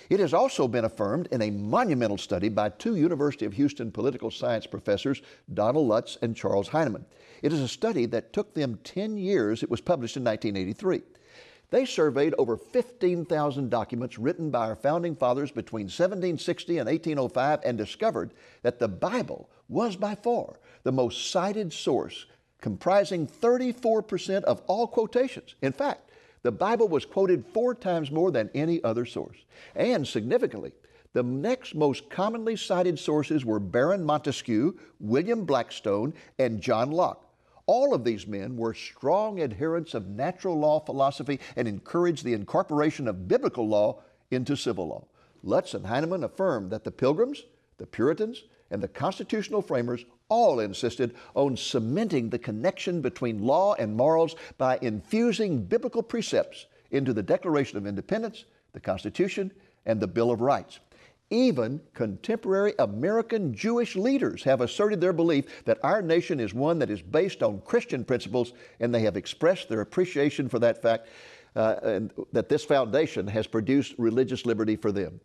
It 0.09 0.21
has 0.21 0.33
also 0.33 0.69
been 0.69 0.85
affirmed 0.85 1.27
in 1.33 1.41
a 1.41 1.51
monumental 1.51 2.17
study 2.17 2.47
by 2.47 2.69
two 2.69 2.95
University 2.95 3.43
of 3.45 3.51
Houston 3.51 3.91
political 3.91 4.31
science 4.31 4.65
professors, 4.65 5.21
Donald 5.53 5.89
Lutz 5.89 6.17
and 6.21 6.33
Charles 6.33 6.69
Hyneman. 6.69 7.03
It 7.41 7.51
is 7.51 7.59
a 7.59 7.67
study 7.67 8.05
that 8.05 8.31
took 8.31 8.53
them 8.53 8.79
10 8.85 9.17
years. 9.17 9.63
It 9.63 9.69
was 9.69 9.81
published 9.81 10.15
in 10.15 10.23
1983. 10.23 11.01
They 11.69 11.85
surveyed 11.85 12.33
over 12.37 12.55
15,000 12.55 13.69
documents 13.69 14.17
written 14.17 14.49
by 14.49 14.67
our 14.67 14.75
founding 14.75 15.15
fathers 15.15 15.51
between 15.51 15.85
1760 15.85 16.77
and 16.77 16.87
1805 16.87 17.59
and 17.65 17.77
discovered 17.77 18.33
that 18.61 18.79
the 18.79 18.87
Bible 18.87 19.49
was 19.67 19.97
by 19.97 20.15
far 20.15 20.59
the 20.83 20.91
most 20.93 21.29
cited 21.31 21.73
source, 21.73 22.25
comprising 22.61 23.27
34% 23.27 24.43
of 24.45 24.61
all 24.67 24.87
quotations. 24.87 25.55
In 25.61 25.73
fact, 25.73 26.09
the 26.43 26.51
Bible 26.51 26.87
was 26.87 27.05
quoted 27.05 27.45
four 27.45 27.75
times 27.75 28.11
more 28.11 28.31
than 28.31 28.49
any 28.55 28.81
other 28.83 29.05
source. 29.05 29.37
And 29.75 30.07
significantly, 30.07 30.71
the 31.11 31.23
next 31.23 31.75
most 31.75 32.09
commonly 32.09 32.55
cited 32.55 32.97
sources 32.97 33.43
were 33.43 33.59
Baron 33.59 34.03
Montesquieu, 34.03 34.77
William 35.01 35.43
Blackstone, 35.43 36.13
and 36.39 36.61
John 36.61 36.91
Locke. 36.91 37.26
All 37.67 37.93
of 37.93 38.05
these 38.05 38.25
men 38.25 38.55
were 38.55 38.73
strong 38.73 39.41
adherents 39.41 39.93
of 39.93 40.07
natural 40.07 40.57
law 40.57 40.79
philosophy 40.79 41.39
and 41.57 41.67
encouraged 41.67 42.23
the 42.23 42.33
incorporation 42.33 43.07
of 43.07 43.27
biblical 43.27 43.67
law 43.67 44.01
into 44.31 44.55
civil 44.55 44.87
law. 44.87 45.05
Lutz 45.43 45.73
and 45.73 45.85
Hyneman 45.85 46.23
affirmed 46.23 46.71
that 46.71 46.85
the 46.85 46.91
Pilgrims, 46.91 47.43
the 47.77 47.85
Puritans, 47.85 48.43
and 48.71 48.81
the 48.81 48.87
constitutional 48.87 49.61
framers 49.61 50.05
all 50.29 50.61
insisted 50.61 51.13
on 51.35 51.55
cementing 51.55 52.29
the 52.29 52.39
connection 52.39 53.01
between 53.01 53.43
law 53.43 53.73
and 53.75 53.95
morals 53.95 54.35
by 54.57 54.77
infusing 54.81 55.63
biblical 55.63 56.03
precepts 56.03 56.65
into 56.91 57.13
the 57.13 57.23
Declaration 57.23 57.77
of 57.77 57.85
Independence, 57.85 58.45
the 58.73 58.79
Constitution, 58.79 59.51
and 59.85 59.99
the 59.99 60.07
Bill 60.07 60.31
of 60.31 60.41
Rights. 60.41 60.79
Even 61.29 61.81
contemporary 61.93 62.73
American 62.79 63.53
Jewish 63.53 63.95
leaders 63.97 64.43
have 64.43 64.61
asserted 64.61 65.01
their 65.01 65.11
belief 65.11 65.65
that 65.65 65.79
our 65.83 66.01
nation 66.01 66.39
is 66.39 66.53
one 66.53 66.79
that 66.79 66.89
is 66.89 67.01
based 67.01 67.43
on 67.43 67.61
Christian 67.61 68.05
principles, 68.05 68.53
and 68.79 68.93
they 68.95 69.01
have 69.01 69.17
expressed 69.17 69.67
their 69.67 69.81
appreciation 69.81 70.47
for 70.47 70.59
that 70.59 70.81
fact 70.81 71.09
uh, 71.57 71.75
and 71.83 72.13
that 72.31 72.47
this 72.47 72.63
foundation 72.63 73.27
has 73.27 73.45
produced 73.45 73.95
religious 73.97 74.45
liberty 74.45 74.75
for 74.75 74.91
them. 74.91 75.19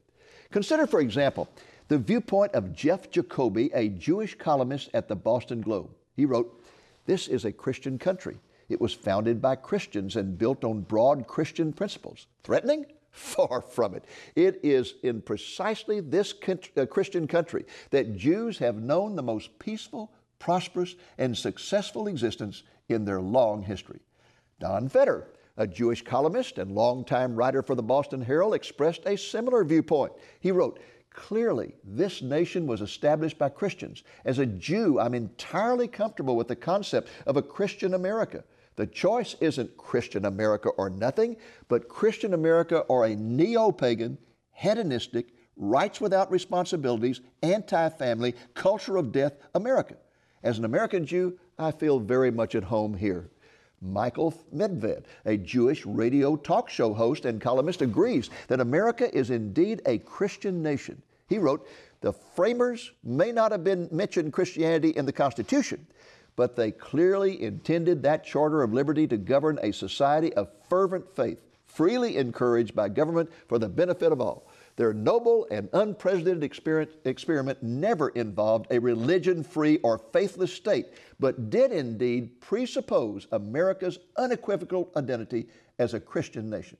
Consider, 0.50 0.86
for 0.86 1.00
example, 1.00 1.48
the 1.88 1.98
viewpoint 1.98 2.52
of 2.52 2.74
Jeff 2.74 3.10
Jacoby, 3.10 3.70
a 3.74 3.88
Jewish 3.90 4.34
columnist 4.36 4.90
at 4.94 5.08
the 5.08 5.16
Boston 5.16 5.60
Globe. 5.60 5.90
He 6.16 6.24
wrote, 6.24 6.64
This 7.06 7.28
is 7.28 7.44
a 7.44 7.52
Christian 7.52 7.98
country. 7.98 8.38
It 8.68 8.80
was 8.80 8.94
founded 8.94 9.40
by 9.42 9.56
Christians 9.56 10.16
and 10.16 10.38
built 10.38 10.64
on 10.64 10.80
broad 10.80 11.26
Christian 11.26 11.72
principles. 11.72 12.26
Threatening? 12.42 12.86
Far 13.12 13.60
from 13.60 13.94
it. 13.94 14.04
It 14.34 14.60
is 14.62 14.94
in 15.02 15.20
precisely 15.20 16.00
this 16.00 16.34
uh, 16.76 16.86
Christian 16.86 17.26
country 17.26 17.66
that 17.90 18.16
Jews 18.16 18.58
have 18.58 18.76
known 18.76 19.14
the 19.14 19.22
most 19.22 19.58
peaceful, 19.58 20.12
prosperous, 20.38 20.96
and 21.18 21.36
successful 21.36 22.08
existence 22.08 22.62
in 22.88 23.04
their 23.04 23.20
long 23.20 23.62
history. 23.62 24.00
Don 24.60 24.88
Feder, 24.88 25.28
a 25.58 25.66
Jewish 25.66 26.02
columnist 26.02 26.56
and 26.56 26.74
longtime 26.74 27.36
writer 27.36 27.62
for 27.62 27.74
the 27.74 27.82
Boston 27.82 28.22
Herald, 28.22 28.54
expressed 28.54 29.02
a 29.04 29.16
similar 29.16 29.62
viewpoint. 29.62 30.12
He 30.40 30.50
wrote, 30.50 30.80
Clearly, 31.10 31.74
this 31.84 32.22
nation 32.22 32.66
was 32.66 32.80
established 32.80 33.36
by 33.36 33.50
Christians. 33.50 34.02
As 34.24 34.38
a 34.38 34.46
Jew, 34.46 34.98
I'm 34.98 35.12
entirely 35.12 35.86
comfortable 35.86 36.36
with 36.36 36.48
the 36.48 36.56
concept 36.56 37.10
of 37.26 37.36
a 37.36 37.42
Christian 37.42 37.92
America. 37.92 38.44
The 38.76 38.86
choice 38.86 39.36
isn't 39.40 39.76
Christian 39.76 40.24
America 40.24 40.70
or 40.70 40.88
nothing, 40.88 41.36
but 41.68 41.88
Christian 41.88 42.34
America 42.34 42.80
or 42.88 43.04
a 43.04 43.14
neo 43.14 43.70
pagan, 43.70 44.18
hedonistic, 44.52 45.34
rights 45.56 46.00
without 46.00 46.30
responsibilities, 46.30 47.20
anti 47.42 47.88
family, 47.90 48.34
culture 48.54 48.96
of 48.96 49.12
death 49.12 49.34
America. 49.54 49.96
As 50.42 50.58
an 50.58 50.64
American 50.64 51.06
Jew, 51.06 51.38
I 51.58 51.70
feel 51.70 52.00
very 52.00 52.30
much 52.30 52.54
at 52.54 52.64
home 52.64 52.94
here. 52.94 53.30
Michael 53.80 54.32
Medved, 54.54 55.04
a 55.24 55.36
Jewish 55.36 55.84
radio 55.84 56.36
talk 56.36 56.68
show 56.70 56.94
host 56.94 57.24
and 57.24 57.40
columnist, 57.40 57.82
agrees 57.82 58.30
that 58.46 58.60
America 58.60 59.14
is 59.14 59.30
indeed 59.30 59.82
a 59.86 59.98
Christian 59.98 60.62
nation. 60.62 61.02
He 61.28 61.38
wrote, 61.38 61.66
The 62.00 62.12
framers 62.12 62.92
may 63.02 63.32
not 63.32 63.52
have 63.52 63.64
been 63.64 63.88
mentioned 63.90 64.32
Christianity 64.32 64.90
in 64.90 65.04
the 65.04 65.12
Constitution, 65.12 65.86
but 66.36 66.56
they 66.56 66.70
clearly 66.70 67.42
intended 67.42 68.02
that 68.02 68.24
Charter 68.24 68.62
of 68.62 68.72
Liberty 68.72 69.06
to 69.06 69.16
govern 69.16 69.58
a 69.62 69.72
society 69.72 70.32
of 70.34 70.50
fervent 70.68 71.08
faith, 71.14 71.40
freely 71.64 72.16
encouraged 72.16 72.74
by 72.74 72.88
government 72.88 73.30
for 73.48 73.58
the 73.58 73.68
benefit 73.68 74.12
of 74.12 74.20
all. 74.20 74.46
Their 74.76 74.92
noble 74.94 75.46
and 75.50 75.68
unprecedented 75.72 76.42
experiment 77.04 77.62
never 77.62 78.08
involved 78.10 78.66
a 78.70 78.78
religion 78.78 79.42
free 79.42 79.78
or 79.78 79.98
faithless 79.98 80.52
state, 80.52 80.86
but 81.20 81.50
did 81.50 81.72
indeed 81.72 82.40
presuppose 82.40 83.26
America's 83.32 83.98
unequivocal 84.16 84.90
identity 84.96 85.48
as 85.78 85.92
a 85.92 86.00
Christian 86.00 86.48
nation. 86.48 86.78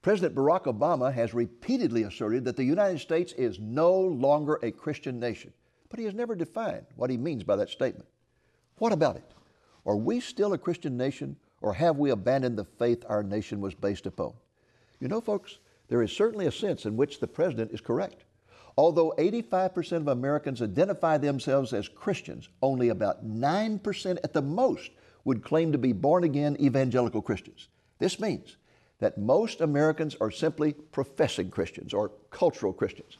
President 0.00 0.36
Barack 0.36 0.64
Obama 0.64 1.12
has 1.12 1.34
repeatedly 1.34 2.04
asserted 2.04 2.44
that 2.44 2.56
the 2.56 2.64
United 2.64 3.00
States 3.00 3.32
is 3.32 3.58
no 3.58 3.92
longer 3.92 4.60
a 4.62 4.70
Christian 4.70 5.18
nation, 5.18 5.52
but 5.88 5.98
he 5.98 6.04
has 6.04 6.14
never 6.14 6.36
defined 6.36 6.86
what 6.94 7.10
he 7.10 7.16
means 7.16 7.42
by 7.42 7.56
that 7.56 7.68
statement. 7.68 8.08
What 8.78 8.92
about 8.92 9.16
it? 9.16 9.24
Are 9.86 9.96
we 9.96 10.20
still 10.20 10.52
a 10.52 10.58
Christian 10.58 10.96
nation, 10.96 11.36
or 11.60 11.72
have 11.74 11.96
we 11.96 12.10
abandoned 12.10 12.58
the 12.58 12.64
faith 12.64 13.04
our 13.08 13.22
nation 13.22 13.60
was 13.60 13.74
based 13.74 14.06
upon? 14.06 14.34
You 15.00 15.08
know, 15.08 15.20
folks, 15.20 15.58
there 15.88 16.02
is 16.02 16.12
certainly 16.12 16.46
a 16.46 16.52
sense 16.52 16.84
in 16.84 16.96
which 16.96 17.20
the 17.20 17.26
president 17.26 17.72
is 17.72 17.80
correct. 17.80 18.24
Although 18.76 19.14
85% 19.18 19.92
of 19.96 20.08
Americans 20.08 20.62
identify 20.62 21.18
themselves 21.18 21.72
as 21.72 21.88
Christians, 21.88 22.48
only 22.62 22.90
about 22.90 23.26
9% 23.26 24.18
at 24.22 24.32
the 24.32 24.42
most 24.42 24.90
would 25.24 25.42
claim 25.42 25.72
to 25.72 25.78
be 25.78 25.92
born 25.92 26.22
again 26.22 26.56
evangelical 26.60 27.20
Christians. 27.20 27.68
This 27.98 28.20
means 28.20 28.56
that 29.00 29.18
most 29.18 29.60
Americans 29.60 30.16
are 30.20 30.30
simply 30.30 30.72
professing 30.72 31.50
Christians 31.50 31.92
or 31.92 32.12
cultural 32.30 32.72
Christians. 32.72 33.16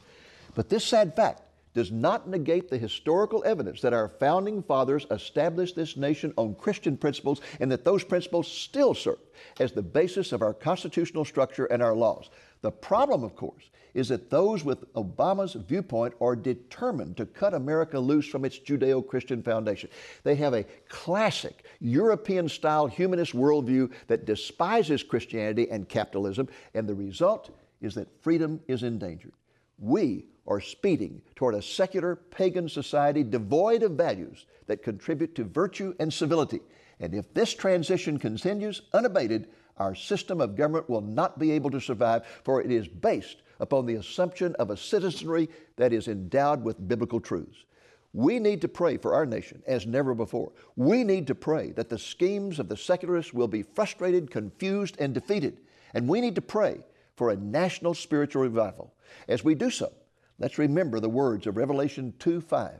But 0.55 0.69
this 0.69 0.85
sad 0.85 1.15
fact 1.15 1.41
does 1.73 1.91
not 1.91 2.27
negate 2.27 2.69
the 2.69 2.77
historical 2.77 3.43
evidence 3.45 3.81
that 3.81 3.93
our 3.93 4.07
founding 4.07 4.63
fathers 4.63 5.05
established 5.11 5.75
this 5.75 5.97
nation 5.97 6.33
on 6.37 6.55
Christian 6.55 6.97
principles 6.97 7.41
and 7.59 7.71
that 7.71 7.85
those 7.85 8.03
principles 8.03 8.47
still 8.47 8.93
serve 8.93 9.19
as 9.59 9.71
the 9.71 9.81
basis 9.81 10.31
of 10.31 10.41
our 10.41 10.53
constitutional 10.53 11.25
structure 11.25 11.65
and 11.65 11.81
our 11.81 11.95
laws. 11.95 12.29
The 12.61 12.71
problem, 12.71 13.23
of 13.23 13.35
course, 13.35 13.69
is 13.93 14.09
that 14.09 14.29
those 14.29 14.63
with 14.63 14.91
Obama's 14.93 15.53
viewpoint 15.53 16.13
are 16.21 16.35
determined 16.35 17.17
to 17.17 17.25
cut 17.25 17.53
America 17.53 17.99
loose 17.99 18.27
from 18.27 18.45
its 18.45 18.59
Judeo 18.59 19.05
Christian 19.05 19.41
foundation. 19.41 19.89
They 20.23 20.35
have 20.35 20.53
a 20.53 20.65
classic 20.89 21.65
European 21.79 22.49
style 22.49 22.87
humanist 22.87 23.33
worldview 23.33 23.91
that 24.07 24.25
despises 24.25 25.03
Christianity 25.03 25.69
and 25.69 25.87
capitalism, 25.89 26.49
and 26.73 26.87
the 26.87 26.95
result 26.95 27.49
is 27.81 27.95
that 27.95 28.21
freedom 28.21 28.59
is 28.67 28.83
endangered. 28.83 29.33
We 29.79 30.25
are 30.49 30.59
speeding 30.59 31.21
toward 31.35 31.53
a 31.55 31.61
secular 31.61 32.15
pagan 32.15 32.67
society 32.67 33.23
devoid 33.23 33.83
of 33.83 33.91
values 33.91 34.47
that 34.67 34.83
contribute 34.83 35.35
to 35.35 35.43
virtue 35.43 35.93
and 35.99 36.11
civility. 36.11 36.59
And 36.99 37.13
if 37.13 37.33
this 37.33 37.53
transition 37.53 38.17
continues 38.17 38.81
unabated, 38.93 39.47
our 39.77 39.95
system 39.95 40.41
of 40.41 40.57
government 40.57 40.89
will 40.89 41.01
not 41.01 41.39
be 41.39 41.51
able 41.51 41.69
to 41.71 41.79
survive, 41.79 42.25
for 42.43 42.61
it 42.61 42.71
is 42.71 42.87
based 42.87 43.43
upon 43.59 43.85
the 43.85 43.95
assumption 43.95 44.55
of 44.55 44.69
a 44.69 44.77
citizenry 44.77 45.49
that 45.77 45.93
is 45.93 46.07
endowed 46.07 46.63
with 46.63 46.87
biblical 46.87 47.19
truths. 47.19 47.63
We 48.11 48.39
need 48.39 48.61
to 48.61 48.67
pray 48.67 48.97
for 48.97 49.13
our 49.13 49.25
nation 49.25 49.61
as 49.67 49.85
never 49.85 50.15
before. 50.15 50.51
We 50.75 51.03
need 51.03 51.27
to 51.27 51.35
pray 51.35 51.71
that 51.73 51.89
the 51.89 51.99
schemes 51.99 52.57
of 52.57 52.67
the 52.67 52.75
secularists 52.75 53.33
will 53.33 53.47
be 53.47 53.61
frustrated, 53.61 54.31
confused, 54.31 54.97
and 54.99 55.13
defeated. 55.13 55.59
And 55.93 56.07
we 56.07 56.19
need 56.19 56.35
to 56.35 56.41
pray 56.41 56.79
for 57.15 57.29
a 57.29 57.37
national 57.37 57.93
spiritual 57.93 58.41
revival. 58.41 58.93
As 59.27 59.43
we 59.43 59.53
do 59.53 59.69
so, 59.69 59.91
let's 60.39 60.57
remember 60.57 60.99
the 60.99 61.09
words 61.09 61.45
of 61.45 61.57
Revelation 61.57 62.13
2 62.19 62.41
5. 62.41 62.79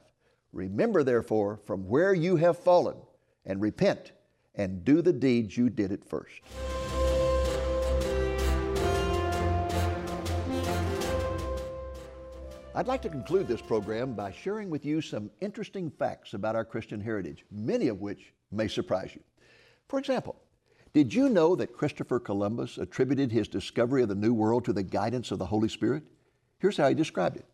Remember, 0.51 1.03
therefore, 1.03 1.59
from 1.65 1.87
where 1.87 2.13
you 2.13 2.37
have 2.37 2.57
fallen, 2.57 2.95
and 3.45 3.61
repent 3.61 4.11
and 4.55 4.83
do 4.83 5.01
the 5.01 5.13
deeds 5.13 5.57
you 5.57 5.69
did 5.69 5.91
at 5.91 6.03
first. 6.03 6.41
I'd 12.75 12.87
like 12.87 13.01
to 13.01 13.09
conclude 13.09 13.47
this 13.47 13.61
program 13.61 14.13
by 14.13 14.31
sharing 14.31 14.69
with 14.69 14.85
you 14.85 15.01
some 15.01 15.31
interesting 15.41 15.89
facts 15.89 16.33
about 16.33 16.55
our 16.55 16.63
Christian 16.63 17.01
heritage, 17.01 17.43
many 17.51 17.87
of 17.87 17.99
which 17.99 18.33
may 18.51 18.67
surprise 18.67 19.11
you. 19.15 19.21
For 19.87 19.99
example, 19.99 20.35
did 20.93 21.13
you 21.13 21.29
know 21.29 21.55
that 21.55 21.73
Christopher 21.73 22.19
Columbus 22.19 22.77
attributed 22.77 23.31
his 23.31 23.47
discovery 23.47 24.03
of 24.03 24.09
the 24.09 24.15
New 24.15 24.33
World 24.33 24.65
to 24.65 24.73
the 24.73 24.83
guidance 24.83 25.31
of 25.31 25.39
the 25.39 25.45
Holy 25.45 25.69
Spirit? 25.69 26.03
Here's 26.59 26.77
how 26.77 26.89
he 26.89 26.95
described 26.95 27.37
it 27.37 27.45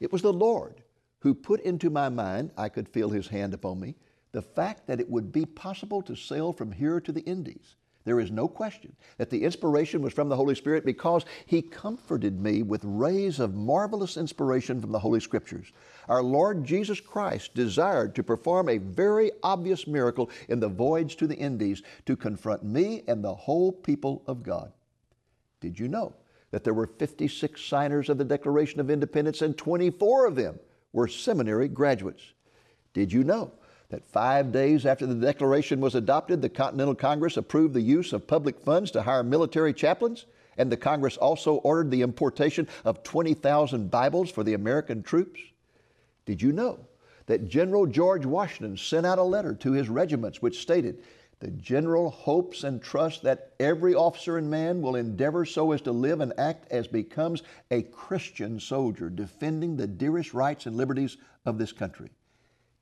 It 0.00 0.12
was 0.12 0.22
the 0.22 0.32
Lord 0.32 0.82
who 1.20 1.34
put 1.34 1.60
into 1.60 1.90
my 1.90 2.08
mind, 2.08 2.50
I 2.56 2.68
could 2.68 2.88
feel 2.88 3.10
his 3.10 3.28
hand 3.28 3.54
upon 3.54 3.80
me, 3.80 3.96
the 4.32 4.42
fact 4.42 4.86
that 4.86 5.00
it 5.00 5.10
would 5.10 5.32
be 5.32 5.44
possible 5.44 6.02
to 6.02 6.14
sail 6.14 6.52
from 6.52 6.70
here 6.70 7.00
to 7.00 7.12
the 7.12 7.22
Indies 7.22 7.76
there 8.08 8.20
is 8.20 8.30
no 8.30 8.48
question 8.48 8.96
that 9.18 9.28
the 9.28 9.44
inspiration 9.44 10.00
was 10.00 10.14
from 10.14 10.30
the 10.30 10.36
Holy 10.36 10.54
Spirit 10.54 10.86
because 10.86 11.26
He 11.44 11.60
comforted 11.60 12.40
me 12.40 12.62
with 12.62 12.80
rays 12.82 13.38
of 13.38 13.54
marvelous 13.54 14.16
inspiration 14.16 14.80
from 14.80 14.92
the 14.92 14.98
Holy 14.98 15.20
Scriptures. 15.20 15.72
Our 16.08 16.22
Lord 16.22 16.64
Jesus 16.64 17.00
Christ 17.00 17.54
desired 17.54 18.14
to 18.14 18.22
perform 18.22 18.70
a 18.70 18.78
very 18.78 19.30
obvious 19.42 19.86
miracle 19.86 20.30
in 20.48 20.58
the 20.58 20.70
voyage 20.70 21.16
to 21.16 21.26
the 21.26 21.36
Indies 21.36 21.82
to 22.06 22.16
confront 22.16 22.64
me 22.64 23.02
and 23.06 23.22
the 23.22 23.34
whole 23.34 23.72
people 23.72 24.22
of 24.26 24.42
God. 24.42 24.72
Did 25.60 25.78
you 25.78 25.86
know 25.86 26.14
that 26.50 26.64
there 26.64 26.74
were 26.74 26.86
56 26.86 27.60
signers 27.60 28.08
of 28.08 28.18
the 28.18 28.24
Declaration 28.24 28.80
of 28.80 28.90
Independence 28.90 29.42
and 29.42 29.56
24 29.56 30.26
of 30.26 30.36
them 30.36 30.58
were 30.92 31.08
seminary 31.08 31.68
graduates? 31.68 32.32
Did 32.94 33.12
you 33.12 33.24
know 33.24 33.52
that 33.90 34.08
five 34.08 34.52
days 34.52 34.86
after 34.86 35.06
the 35.06 35.14
Declaration 35.14 35.80
was 35.80 35.94
adopted, 35.94 36.42
the 36.42 36.48
Continental 36.48 36.94
Congress 36.94 37.36
approved 37.36 37.74
the 37.74 37.80
use 37.80 38.12
of 38.12 38.26
public 38.26 38.60
funds 38.60 38.90
to 38.92 39.02
hire 39.02 39.22
military 39.22 39.72
chaplains, 39.72 40.26
and 40.56 40.70
the 40.70 40.76
Congress 40.76 41.16
also 41.16 41.56
ordered 41.56 41.90
the 41.90 42.02
importation 42.02 42.66
of 42.84 43.02
20,000 43.02 43.90
Bibles 43.90 44.30
for 44.30 44.42
the 44.42 44.54
American 44.54 45.02
troops? 45.02 45.40
Did 46.26 46.42
you 46.42 46.52
know 46.52 46.80
that 47.26 47.48
General 47.48 47.86
George 47.86 48.26
Washington 48.26 48.76
sent 48.76 49.06
out 49.06 49.18
a 49.18 49.22
letter 49.22 49.54
to 49.54 49.72
his 49.72 49.88
regiments 49.88 50.42
which 50.42 50.60
stated, 50.60 50.98
the 51.40 51.50
general 51.50 52.10
hopes 52.10 52.64
and 52.64 52.82
trusts 52.82 53.20
that 53.20 53.52
every 53.60 53.94
officer 53.94 54.38
and 54.38 54.50
man 54.50 54.82
will 54.82 54.96
endeavor 54.96 55.44
so 55.44 55.72
as 55.72 55.80
to 55.82 55.92
live 55.92 56.20
and 56.20 56.32
act 56.36 56.70
as 56.72 56.88
becomes 56.88 57.42
a 57.70 57.82
Christian 57.82 58.58
soldier, 58.58 59.08
defending 59.08 59.76
the 59.76 59.86
dearest 59.86 60.34
rights 60.34 60.66
and 60.66 60.76
liberties 60.76 61.16
of 61.46 61.58
this 61.58 61.72
country. 61.72 62.10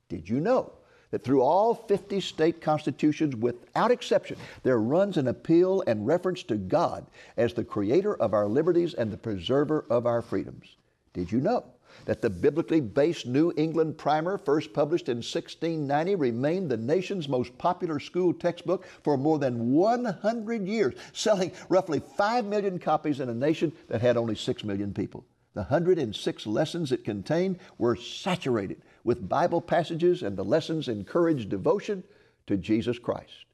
Did 0.08 0.28
you 0.28 0.40
know 0.40 0.72
that 1.10 1.22
through 1.22 1.42
all 1.42 1.74
50 1.74 2.20
state 2.20 2.60
constitutions, 2.60 3.36
without 3.36 3.90
exception, 3.90 4.38
there 4.62 4.78
runs 4.78 5.18
an 5.18 5.28
appeal 5.28 5.82
and 5.86 6.06
reference 6.06 6.42
to 6.44 6.56
God 6.56 7.06
as 7.36 7.52
the 7.52 7.64
creator 7.64 8.14
of 8.16 8.32
our 8.32 8.46
liberties 8.46 8.94
and 8.94 9.12
the 9.12 9.18
preserver 9.18 9.84
of 9.90 10.06
our 10.06 10.22
freedoms. 10.22 10.76
Did 11.12 11.30
you 11.30 11.40
know 11.40 11.64
that 12.04 12.20
the 12.20 12.30
biblically 12.30 12.80
based 12.80 13.26
New 13.26 13.52
England 13.56 13.98
Primer, 13.98 14.38
first 14.38 14.72
published 14.72 15.08
in 15.08 15.16
1690, 15.16 16.14
remained 16.14 16.70
the 16.70 16.76
nation's 16.76 17.28
most 17.28 17.56
popular 17.58 17.98
school 17.98 18.32
textbook 18.32 18.86
for 19.02 19.16
more 19.16 19.38
than 19.38 19.72
100 19.72 20.66
years, 20.66 20.94
selling 21.12 21.52
roughly 21.68 22.00
5 22.00 22.44
million 22.44 22.78
copies 22.78 23.20
in 23.20 23.28
a 23.28 23.34
nation 23.34 23.72
that 23.88 24.00
had 24.00 24.16
only 24.16 24.34
6 24.34 24.64
million 24.64 24.92
people? 24.92 25.24
The 25.54 25.62
106 25.62 26.46
lessons 26.46 26.92
it 26.92 27.04
contained 27.04 27.58
were 27.78 27.96
saturated 27.96 28.82
with 29.04 29.28
Bible 29.28 29.62
passages, 29.62 30.22
and 30.22 30.36
the 30.36 30.44
lessons 30.44 30.88
encouraged 30.88 31.48
devotion 31.48 32.04
to 32.46 32.56
Jesus 32.56 32.98
Christ. 32.98 33.46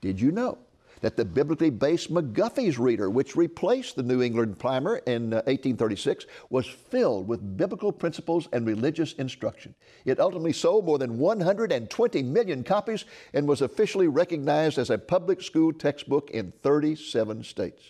Did 0.00 0.20
you 0.20 0.30
know 0.30 0.58
that 1.00 1.16
the 1.16 1.24
biblically 1.24 1.70
based 1.70 2.12
McGuffey's 2.12 2.78
Reader, 2.78 3.10
which 3.10 3.36
replaced 3.36 3.96
the 3.96 4.02
New 4.02 4.22
England 4.22 4.58
Primer 4.58 4.96
in 5.06 5.30
1836, 5.30 6.24
uh, 6.24 6.28
was 6.50 6.66
filled 6.66 7.28
with 7.28 7.56
biblical 7.56 7.92
principles 7.92 8.48
and 8.52 8.66
religious 8.66 9.12
instruction? 9.14 9.74
It 10.04 10.20
ultimately 10.20 10.52
sold 10.52 10.86
more 10.86 10.98
than 10.98 11.18
120 11.18 12.22
million 12.22 12.64
copies 12.64 13.04
and 13.34 13.46
was 13.46 13.62
officially 13.62 14.08
recognized 14.08 14.78
as 14.78 14.90
a 14.90 14.98
public 14.98 15.42
school 15.42 15.72
textbook 15.72 16.30
in 16.30 16.52
37 16.62 17.44
states. 17.44 17.82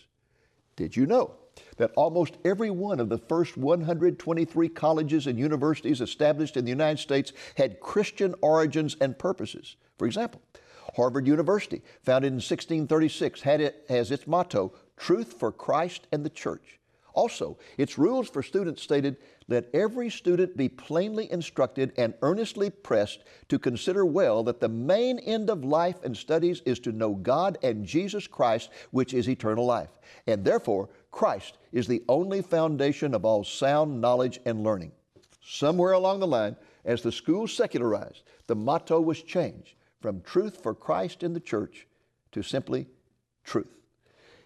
Did 0.77 0.97
you 0.97 1.07
know 1.07 1.37
that 1.77 1.93
almost 1.97 2.37
every 2.45 2.71
one 2.71 3.01
of 3.01 3.09
the 3.09 3.19
first 3.19 3.57
123 3.57 4.69
colleges 4.71 5.27
and 5.27 5.39
universities 5.39 6.01
established 6.01 6.57
in 6.57 6.65
the 6.65 6.71
United 6.71 6.99
States 6.99 7.33
had 7.57 7.81
Christian 7.81 8.35
origins 8.41 8.97
and 9.01 9.19
purposes. 9.19 9.77
For 9.99 10.07
example, 10.07 10.41
Harvard 10.97 11.27
University, 11.27 11.83
founded 12.03 12.29
in 12.29 12.37
1636, 12.37 13.43
had 13.43 13.61
it 13.61 13.85
as 13.91 14.11
its 14.11 14.27
motto, 14.27 14.73
Truth 14.97 15.35
for 15.39 15.53
Christ 15.53 16.07
and 16.11 16.25
the 16.25 16.31
Church. 16.31 16.81
Also, 17.13 17.59
its 17.77 17.99
rules 17.99 18.31
for 18.31 18.43
students 18.43 18.83
stated, 18.83 19.19
Let 19.47 19.69
every 19.75 20.09
student 20.09 20.57
be 20.57 20.71
plainly 20.71 21.31
instructed 21.31 21.93
and 21.99 22.15
earnestly 22.23 22.71
pressed 22.71 23.25
to 23.51 23.59
consider 23.59 24.07
well 24.07 24.43
that 24.45 24.59
the 24.61 24.71
main 24.71 25.19
end 25.19 25.51
of 25.51 25.65
life 25.65 26.03
and 26.03 26.17
studies 26.17 26.63
is 26.65 26.79
to 26.81 26.93
know 26.93 27.15
God 27.15 27.59
and 27.63 27.85
Jesus 27.85 28.27
Christ, 28.27 28.71
which 28.91 29.13
is 29.13 29.29
eternal 29.29 29.67
life. 29.67 29.91
And 30.27 30.47
therefore, 30.47 30.89
Christ 31.11 31.59
is 31.73 31.87
the 31.87 32.05
only 32.09 32.41
foundation 32.41 33.13
of 33.13 33.27
all 33.27 33.45
sound 33.45 34.01
knowledge 34.01 34.41
and 34.47 34.63
learning. 34.63 34.93
Somewhere 35.43 35.93
along 35.93 36.21
the 36.21 36.27
line, 36.27 36.57
as 36.87 37.03
the 37.03 37.13
school 37.13 37.47
secularized, 37.47 38.23
the 38.47 38.57
motto 38.57 38.99
was 38.99 39.23
changed 39.23 39.75
from 40.07 40.21
truth 40.21 40.63
for 40.63 40.73
Christ 40.73 41.25
in 41.25 41.33
the 41.33 41.41
church 41.41 41.85
to 42.31 42.41
simply 42.41 42.87
truth. 43.43 43.75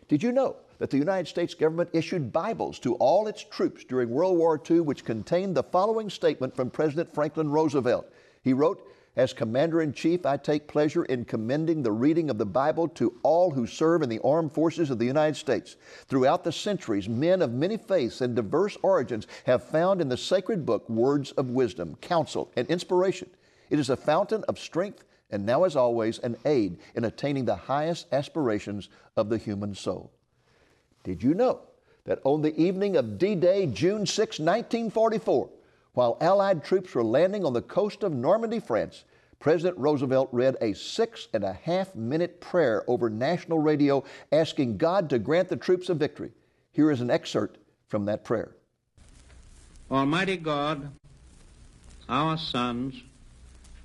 Did 0.09 0.23
you 0.23 0.33
know 0.33 0.57
that 0.79 0.89
the 0.89 0.97
United 0.97 1.29
States 1.29 1.53
government 1.53 1.91
issued 1.93 2.33
Bibles 2.33 2.79
to 2.79 2.95
all 2.95 3.27
its 3.27 3.45
troops 3.45 3.85
during 3.85 4.09
World 4.09 4.39
War 4.39 4.59
II, 4.71 4.81
which 4.81 5.05
contained 5.05 5.55
the 5.55 5.63
following 5.63 6.09
statement 6.09 6.57
from 6.57 6.71
President 6.71 7.13
Franklin 7.13 7.51
Roosevelt? 7.51 8.11
He 8.41 8.55
wrote, 8.55 8.91
as 9.17 9.35
Commander 9.35 9.83
in 9.83 9.93
Chief, 9.93 10.25
I 10.25 10.39
take 10.39 10.67
pleasure 10.67 11.05
in 11.05 11.27
commending 11.27 11.83
the 11.83 11.93
reading 11.93 12.31
of 12.31 12.39
the 12.39 12.47
Bible 12.47 12.89
to 12.89 13.19
all 13.23 13.51
who 13.51 13.67
serve 13.67 14.01
in 14.01 14.09
the 14.09 14.21
armed 14.25 14.53
forces 14.53 14.89
of 14.89 14.99
the 14.99 15.05
United 15.05 15.37
States. 15.37 15.77
Throughout 16.07 16.43
the 16.43 16.53
centuries, 16.53 17.07
men 17.07 17.43
of 17.43 17.53
many 17.53 17.77
faiths 17.77 18.23
and 18.23 18.35
diverse 18.35 18.79
origins 18.83 19.27
have 19.45 19.63
found 19.63 20.01
in 20.01 20.09
the 20.09 20.17
sacred 20.17 20.65
book 20.65 20.89
words 20.89 21.33
of 21.33 21.51
wisdom, 21.51 21.97
counsel, 22.01 22.51
and 22.57 22.67
inspiration. 22.69 23.29
It 23.69 23.79
is 23.79 23.91
a 23.91 23.97
fountain 23.97 24.43
of 24.49 24.59
strength 24.59 25.05
and 25.31 25.47
now, 25.47 25.65
as 25.65 25.77
always, 25.77 26.19
an 26.19 26.37
aid 26.45 26.79
in 26.95 27.05
attaining 27.05 27.45
the 27.45 27.57
highest 27.57 28.07
aspirations 28.13 28.89
of 29.17 29.29
the 29.29 29.39
human 29.39 29.75
soul. 29.75 30.13
Did 31.05 31.23
you 31.23 31.35
know 31.35 31.61
that 32.05 32.21
on 32.25 32.43
the 32.43 32.59
evening 32.61 32.97
of 32.97 33.19
D 33.19 33.35
Day, 33.35 33.67
June 33.67 34.07
6, 34.07 34.39
1944, 34.39 35.49
while 35.93 36.17
Allied 36.21 36.65
troops 36.65 36.95
were 36.95 37.05
landing 37.05 37.45
on 37.45 37.53
the 37.53 37.63
coast 37.63 38.03
of 38.03 38.13
Normandy, 38.13 38.61
France, 38.61 39.05
President 39.41 39.79
Roosevelt 39.79 40.29
read 40.33 40.57
a 40.61 40.75
six 40.75 41.29
and 41.33 41.43
a 41.45 41.55
half 41.55 41.95
minute 41.95 42.41
prayer 42.41 42.85
over 42.87 43.09
national 43.09 43.59
radio 43.59 44.05
asking 44.31 44.77
God 44.77 45.09
to 45.11 45.19
grant 45.19 45.49
the 45.49 45.57
troops 45.57 45.89
a 45.89 45.95
victory. 45.95 46.31
Here 46.73 46.91
is 46.91 47.01
an 47.01 47.11
excerpt 47.11 47.59
from 47.89 48.05
that 48.05 48.23
prayer 48.23 48.55
Almighty 49.91 50.37
God, 50.37 50.93
our 52.09 52.39
sons, 52.39 53.03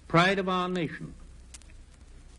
pride 0.07 0.37
of 0.37 0.49
our 0.49 0.69
nation, 0.69 1.13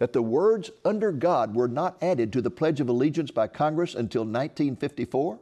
that 0.00 0.14
the 0.14 0.22
words 0.22 0.70
under 0.82 1.12
God 1.12 1.54
were 1.54 1.68
not 1.68 2.02
added 2.02 2.32
to 2.32 2.40
the 2.40 2.50
Pledge 2.50 2.80
of 2.80 2.88
Allegiance 2.88 3.30
by 3.30 3.46
Congress 3.46 3.94
until 3.94 4.22
1954? 4.22 5.38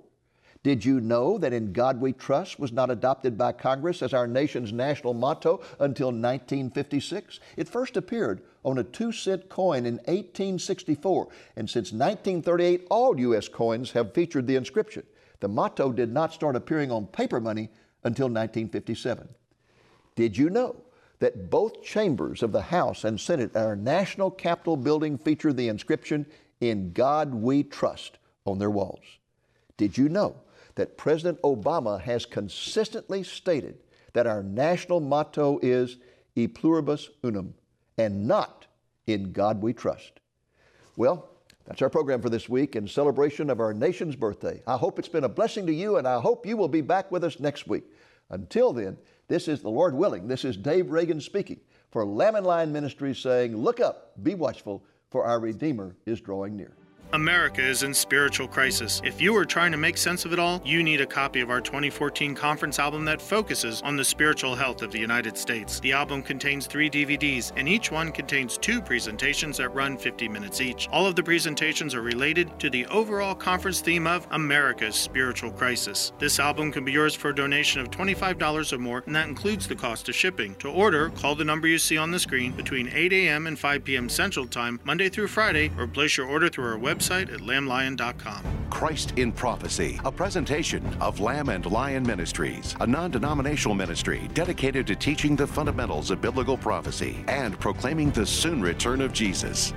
Did 0.65 0.85
you 0.85 1.01
know 1.01 1.39
that 1.39 1.53
In 1.53 1.73
God 1.73 2.01
We 2.01 2.13
Trust 2.13 2.59
was 2.59 2.73
not 2.73 2.91
adopted 2.91 3.39
by 3.39 3.53
Congress 3.53 4.03
as 4.03 4.13
our 4.13 4.27
nation's 4.27 4.73
national 4.73 5.15
motto 5.15 5.63
until 5.79 6.09
1956? 6.09 7.39
It 7.57 7.69
first 7.69 7.97
appeared 7.97 8.43
on 8.65 8.79
a 8.79 8.85
two 8.85 9.13
cent 9.13 9.49
coin 9.49 9.87
in 9.87 9.99
1864, 9.99 11.29
and 11.55 11.71
since 11.71 11.93
1938, 11.93 12.89
all 12.91 13.19
U.S. 13.21 13.47
coins 13.47 13.93
have 13.93 14.13
featured 14.13 14.49
the 14.49 14.57
inscription. 14.57 15.05
The 15.39 15.49
motto 15.49 15.93
did 15.93 16.13
not 16.13 16.35
start 16.35 16.57
appearing 16.57 16.91
on 16.91 17.07
paper 17.07 17.39
money 17.39 17.71
until 18.03 18.27
1957. 18.27 19.29
Did 20.17 20.37
you 20.37 20.51
know 20.51 20.75
that 21.19 21.51
both 21.51 21.83
chambers 21.83 22.43
of 22.43 22.53
the 22.53 22.63
House 22.63 23.05
and 23.05 23.21
Senate 23.21 23.55
at 23.57 23.65
our 23.65 23.77
National 23.77 24.31
Capitol 24.31 24.77
building 24.77 25.19
feature 25.19 25.53
the 25.53 25.69
inscription, 25.69 26.27
In 26.61 26.93
God 26.93 27.35
We 27.35 27.63
Trust, 27.63 28.19
on 28.45 28.59
their 28.59 28.71
walls. 28.71 29.05
Did 29.77 29.99
you 29.99 30.09
know 30.09 30.37
that 30.77 30.97
President 30.97 31.41
Obama 31.43 32.01
has 32.01 32.25
consistently 32.25 33.23
stated 33.23 33.79
that 34.13 34.27
our 34.27 34.43
national 34.43 35.01
motto 35.01 35.59
is 35.63 35.97
E 36.37 36.47
pluribus 36.47 37.11
unum 37.25 37.55
and 37.97 38.27
not 38.27 38.67
In 39.07 39.33
God 39.33 39.61
We 39.61 39.73
Trust? 39.73 40.21
Well, 40.97 41.29
that's 41.67 41.83
our 41.83 41.91
program 41.91 42.23
for 42.23 42.31
this 42.31 42.49
week 42.49 42.77
in 42.77 42.89
celebration 42.89 43.51
of 43.51 43.61
our 43.61 43.75
nation's 43.75 44.17
birthday. 44.17 44.63
I 44.67 44.77
hope 44.77 44.99
it's 44.99 45.09
been 45.09 45.25
a 45.25 45.29
blessing 45.29 45.67
to 45.67 45.73
you, 45.73 45.99
and 45.99 46.09
I 46.09 46.19
hope 46.21 46.47
you 46.47 46.57
will 46.57 46.69
be 46.69 46.81
back 46.81 47.13
with 47.13 47.25
us 47.25 47.39
next 47.41 47.67
week. 47.67 47.85
Until 48.31 48.73
then, 48.73 48.97
this 49.29 49.49
is 49.49 49.61
the 49.61 49.71
Lord 49.71 49.95
willing. 49.95 50.29
This 50.29 50.45
is 50.45 50.57
Dave 50.57 50.91
Reagan 50.91 51.21
speaking 51.21 51.61
for 51.91 52.05
Lamb 52.05 52.35
and 52.35 52.47
Lion 52.47 52.73
Ministries 52.73 53.19
saying, 53.19 53.57
Look 53.57 53.81
up, 53.81 54.13
be 54.23 54.35
watchful, 54.35 54.85
for 55.11 55.25
our 55.25 55.41
Redeemer 55.41 55.97
is 56.07 56.21
drawing 56.21 56.57
near. 56.57 56.77
America 57.15 57.63
is 57.63 57.85
in 57.85 57.95
spiritual 57.95 58.47
crisis. 58.47 59.01
If 59.03 59.19
you 59.19 59.35
are 59.37 59.47
trying 59.47 59.73
to 59.73 59.79
make 59.79 59.97
sense 59.97 60.27
of 60.27 60.35
it 60.35 60.39
all, 60.39 60.61
you 60.63 60.83
need 60.83 61.01
a 61.01 61.07
copy 61.07 61.41
of 61.41 61.49
our 61.49 61.61
2014 61.61 62.35
conference 62.35 62.79
album 62.79 63.07
that 63.07 63.23
focuses 63.23 63.81
on 63.81 63.97
the 63.97 64.05
spiritual 64.05 64.55
health 64.55 64.83
of 64.83 64.93
the 64.93 64.99
United 64.99 65.39
States. 65.39 65.81
The 65.81 65.93
album 65.93 66.23
contains 66.23 66.67
three 66.67 66.91
DVDs, 66.91 67.53
and 67.57 67.67
each 67.67 67.91
one 67.91 68.13
contains 68.13 68.59
two 68.59 68.83
presentations 68.83 69.57
that 69.57 69.71
run 69.71 69.97
50 69.97 70.29
minutes 70.29 70.61
each. 70.61 70.87
All 70.93 71.07
of 71.07 71.17
the 71.17 71.23
presentations 71.23 71.95
are 71.95 72.03
related 72.03 72.61
to 72.61 72.69
the 72.69 72.85
overall 72.87 73.35
conference 73.35 73.81
theme 73.81 74.07
of 74.07 74.27
America's 74.33 74.95
spiritual 74.95 75.51
crisis. 75.51 76.13
This 76.19 76.39
album 76.39 76.71
can 76.71 76.85
be 76.85 76.93
yours 76.93 77.15
for 77.15 77.31
a 77.31 77.35
donation 77.35 77.81
of 77.81 77.91
$25 77.91 78.73
or 78.73 78.79
more, 78.79 79.03
and 79.07 79.17
that 79.17 79.29
includes 79.29 79.67
the 79.67 79.77
cost 79.77 80.11
of 80.11 80.15
shipping. 80.15 80.55
To 80.57 80.69
order, 80.69 81.09
call 81.11 81.35
the 81.35 81.45
number 81.45 81.69
you 81.69 81.79
see 81.79 81.97
on 81.97 82.11
the 82.11 82.19
screen 82.19 82.53
between 82.53 82.91
8 82.93 83.15
a.m. 83.15 83.47
and 83.47 83.59
5 83.59 83.85
p.m. 83.85 84.11
Central 84.11 84.47
Time, 84.47 84.79
Monday 84.85 85.09
through 85.09 85.29
Friday, 85.29 85.71
or 85.79 85.87
place 85.87 86.19
your 86.19 86.27
order 86.27 86.51
through 86.51 86.67
our 86.67 86.79
website 86.79 86.98
website 86.99 87.33
at 87.33 87.41
lamblion.com. 87.41 88.45
Christ 88.71 89.13
in 89.17 89.33
Prophecy, 89.33 90.01
a 90.05 90.13
presentation 90.13 90.85
of 91.01 91.21
Lamb 91.21 91.49
and 91.49 91.65
Lion 91.67 92.03
Ministries, 92.05 92.75
a 92.81 92.87
non 92.87 93.11
denominational 93.11 93.75
ministry 93.75 94.29
dedicated 94.35 94.87
to 94.89 94.97
teaching 94.97 95.37
the 95.37 95.47
fundamentals 95.47 96.11
of 96.11 96.21
biblical 96.21 96.57
prophecy 96.57 97.25
and 97.29 97.59
proclaiming 97.61 98.11
the 98.11 98.27
soon 98.27 98.61
return 98.61 99.01
of 99.01 99.13
Jesus. 99.13 99.73